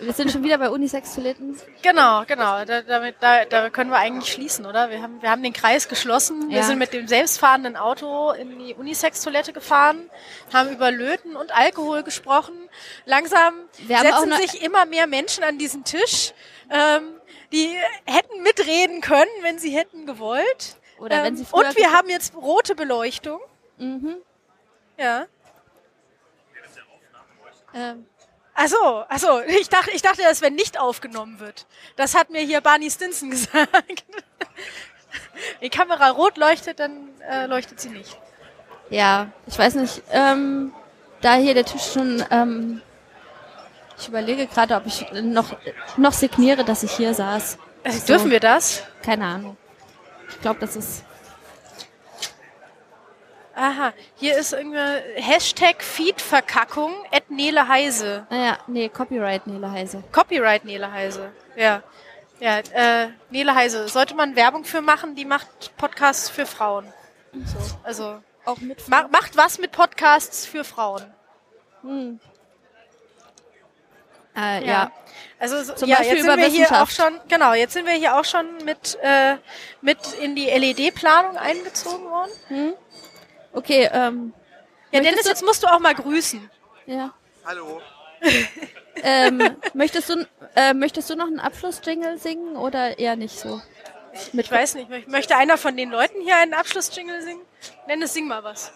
[0.00, 1.58] wir sind schon wieder bei Unisex-Toiletten.
[1.82, 2.64] genau, genau.
[2.64, 4.90] Da, damit, da, da können wir eigentlich schließen, oder?
[4.90, 6.48] Wir haben, wir haben den Kreis geschlossen.
[6.50, 6.62] Wir Ja.
[6.64, 10.10] sind mit dem selbstfahrenden Auto in die Unisex-Toilette gefahren,
[10.52, 12.54] haben über Löten und Alkohol gesprochen.
[13.04, 16.32] Langsam Wir setzen sich immer mehr Menschen an diesen Tisch.
[16.70, 17.14] Ähm,
[17.52, 20.76] die hätten mitreden können, wenn sie hätten gewollt.
[20.98, 23.40] Oder wenn Ähm, sie früher und wir haben jetzt rote Beleuchtung.
[23.78, 24.16] Mhm.
[24.98, 25.26] Ja.
[27.74, 28.06] Ähm,
[28.58, 29.40] Ach so, ach so.
[29.42, 31.66] Ich dachte, ich dachte, das wenn nicht aufgenommen wird.
[31.96, 34.04] Das hat mir hier Barney Stinson gesagt.
[35.60, 38.18] Die Kamera rot leuchtet, dann äh, leuchtet sie nicht.
[38.90, 40.72] ja, ich weiß nicht, ähm,
[41.20, 42.80] da hier der Tisch schon, ähm,
[43.98, 45.56] ich überlege gerade, ob ich noch,
[45.96, 47.58] noch signiere, dass ich hier saß.
[47.84, 48.06] Also, So.
[48.06, 48.82] Dürfen wir das?
[49.02, 49.56] Keine Ahnung.
[50.30, 51.04] Ich glaube, das ist
[53.56, 54.78] Aha, hier ist irgendwie
[55.16, 58.26] Hashtag Feedverkackung at Nele Heise.
[58.28, 60.04] Naja, nee, Copyright Nele Heise.
[60.12, 61.32] Copyright Nele Heise.
[61.56, 61.82] Ja.
[62.38, 63.88] Ja, äh, Nele Heise.
[63.88, 65.14] Sollte man Werbung für machen?
[65.14, 66.92] Die macht Podcasts für Frauen.
[67.32, 71.02] So, also Auch mit ma macht was mit Podcasts für Frauen.
[74.36, 74.90] äh, ja.
[75.38, 77.86] Also so, Zum ja, Beispiel jetzt über sind wir hier auch schon, genau, jetzt sind
[77.86, 79.36] wir hier auch schon mit, äh,
[79.80, 82.74] mit in die LED-Planung eingezogen worden.
[83.56, 84.32] Okay, ähm,
[84.92, 86.48] Ja, Dennis, du- jetzt musst du auch mal grüßen.
[86.86, 87.12] ja.
[87.44, 87.80] Hallo.
[89.02, 93.60] Ähm, möchtest du, äh, möchtest du noch einen Abschlussjingle singen oder eher nicht so?
[94.32, 97.42] Ich weiß nicht, mö- möchte einer von den Leuten hier einen Abschlussjingle singen?
[97.86, 98.72] Dennis, sing mal was.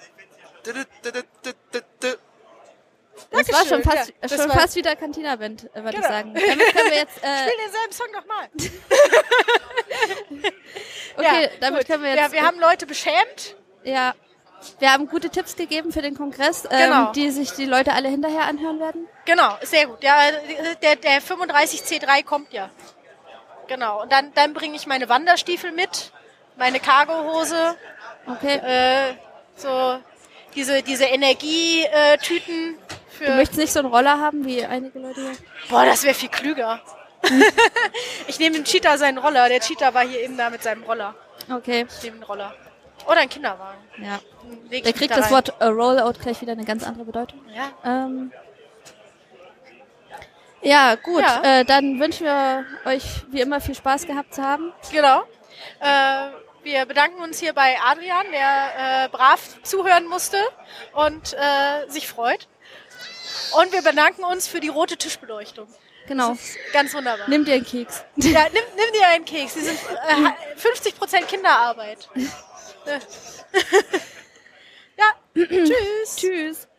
[3.31, 6.01] Das war schon fast, ja, schon war- fast wieder Cantina-Band, äh, würde Genau.
[6.01, 6.35] ich sagen.
[6.35, 8.49] Damit können wir jetzt, Spiel äh, denselben Song nochmal.
[11.17, 11.87] okay, ja, damit gut.
[11.87, 13.57] können wir Ja, jetzt, wir haben Leute beschämt.
[13.85, 14.15] ja,
[14.79, 17.13] wir haben gute Tipps gegeben für den Kongress, ähm, Genau.
[17.13, 19.07] die sich die Leute alle hinterher anhören werden.
[19.25, 20.03] Genau, sehr gut.
[20.03, 20.17] Ja,
[20.83, 22.71] der, der 35C3 kommt ja.
[23.69, 24.03] Genau.
[24.03, 26.13] Und dann, dann bringe ich meine Wanderstiefel mit,
[26.57, 27.77] meine Cargohose,
[28.27, 28.57] Okay.
[28.57, 29.15] äh,
[29.57, 29.99] so
[30.55, 32.77] diese, diese Energietüten
[33.09, 33.27] für.
[33.27, 35.33] Du möchtest nicht so einen Roller haben wie einige Leute hier?
[35.69, 36.81] Boah, das wäre viel klüger.
[38.27, 39.49] ich nehme dem Cheetah seinen Roller.
[39.49, 41.15] Der Cheetah war hier eben da mit seinem Roller.
[41.51, 42.55] Okay, Ich nehme den Roller.
[43.11, 43.79] Oder ein Kinderwagen.
[43.99, 44.21] ja.
[44.71, 45.31] Der ich kriegt da das.
[45.31, 47.41] Wort äh, Rollout gleich wieder eine ganz andere Bedeutung.
[47.55, 47.73] Ja.
[47.85, 48.33] Ähm,
[50.63, 51.23] ja, gut.
[51.23, 51.61] Ja.
[51.61, 54.73] Äh, dann wünschen wir euch wie immer viel Spaß gehabt zu haben.
[54.93, 55.23] Genau.
[55.81, 56.31] Äh,
[56.63, 60.39] wir bedanken uns hier bei Adrian, der äh, brav zuhören musste
[60.93, 62.49] und äh, sich freut.
[63.61, 65.67] Und wir bedanken uns für die rote Tischbeleuchtung.
[66.07, 66.37] Genau.
[66.73, 67.29] Ganz wunderbar.
[67.29, 68.05] Nimm dir einen Keks.
[68.17, 69.55] Ja, nimm, nimm dir einen Keks.
[69.55, 70.57] Die sind äh,
[71.21, 72.09] 50% Kinderarbeit
[74.99, 75.15] ja.
[75.47, 76.17] Tschüss.
[76.17, 76.70] Tschüss.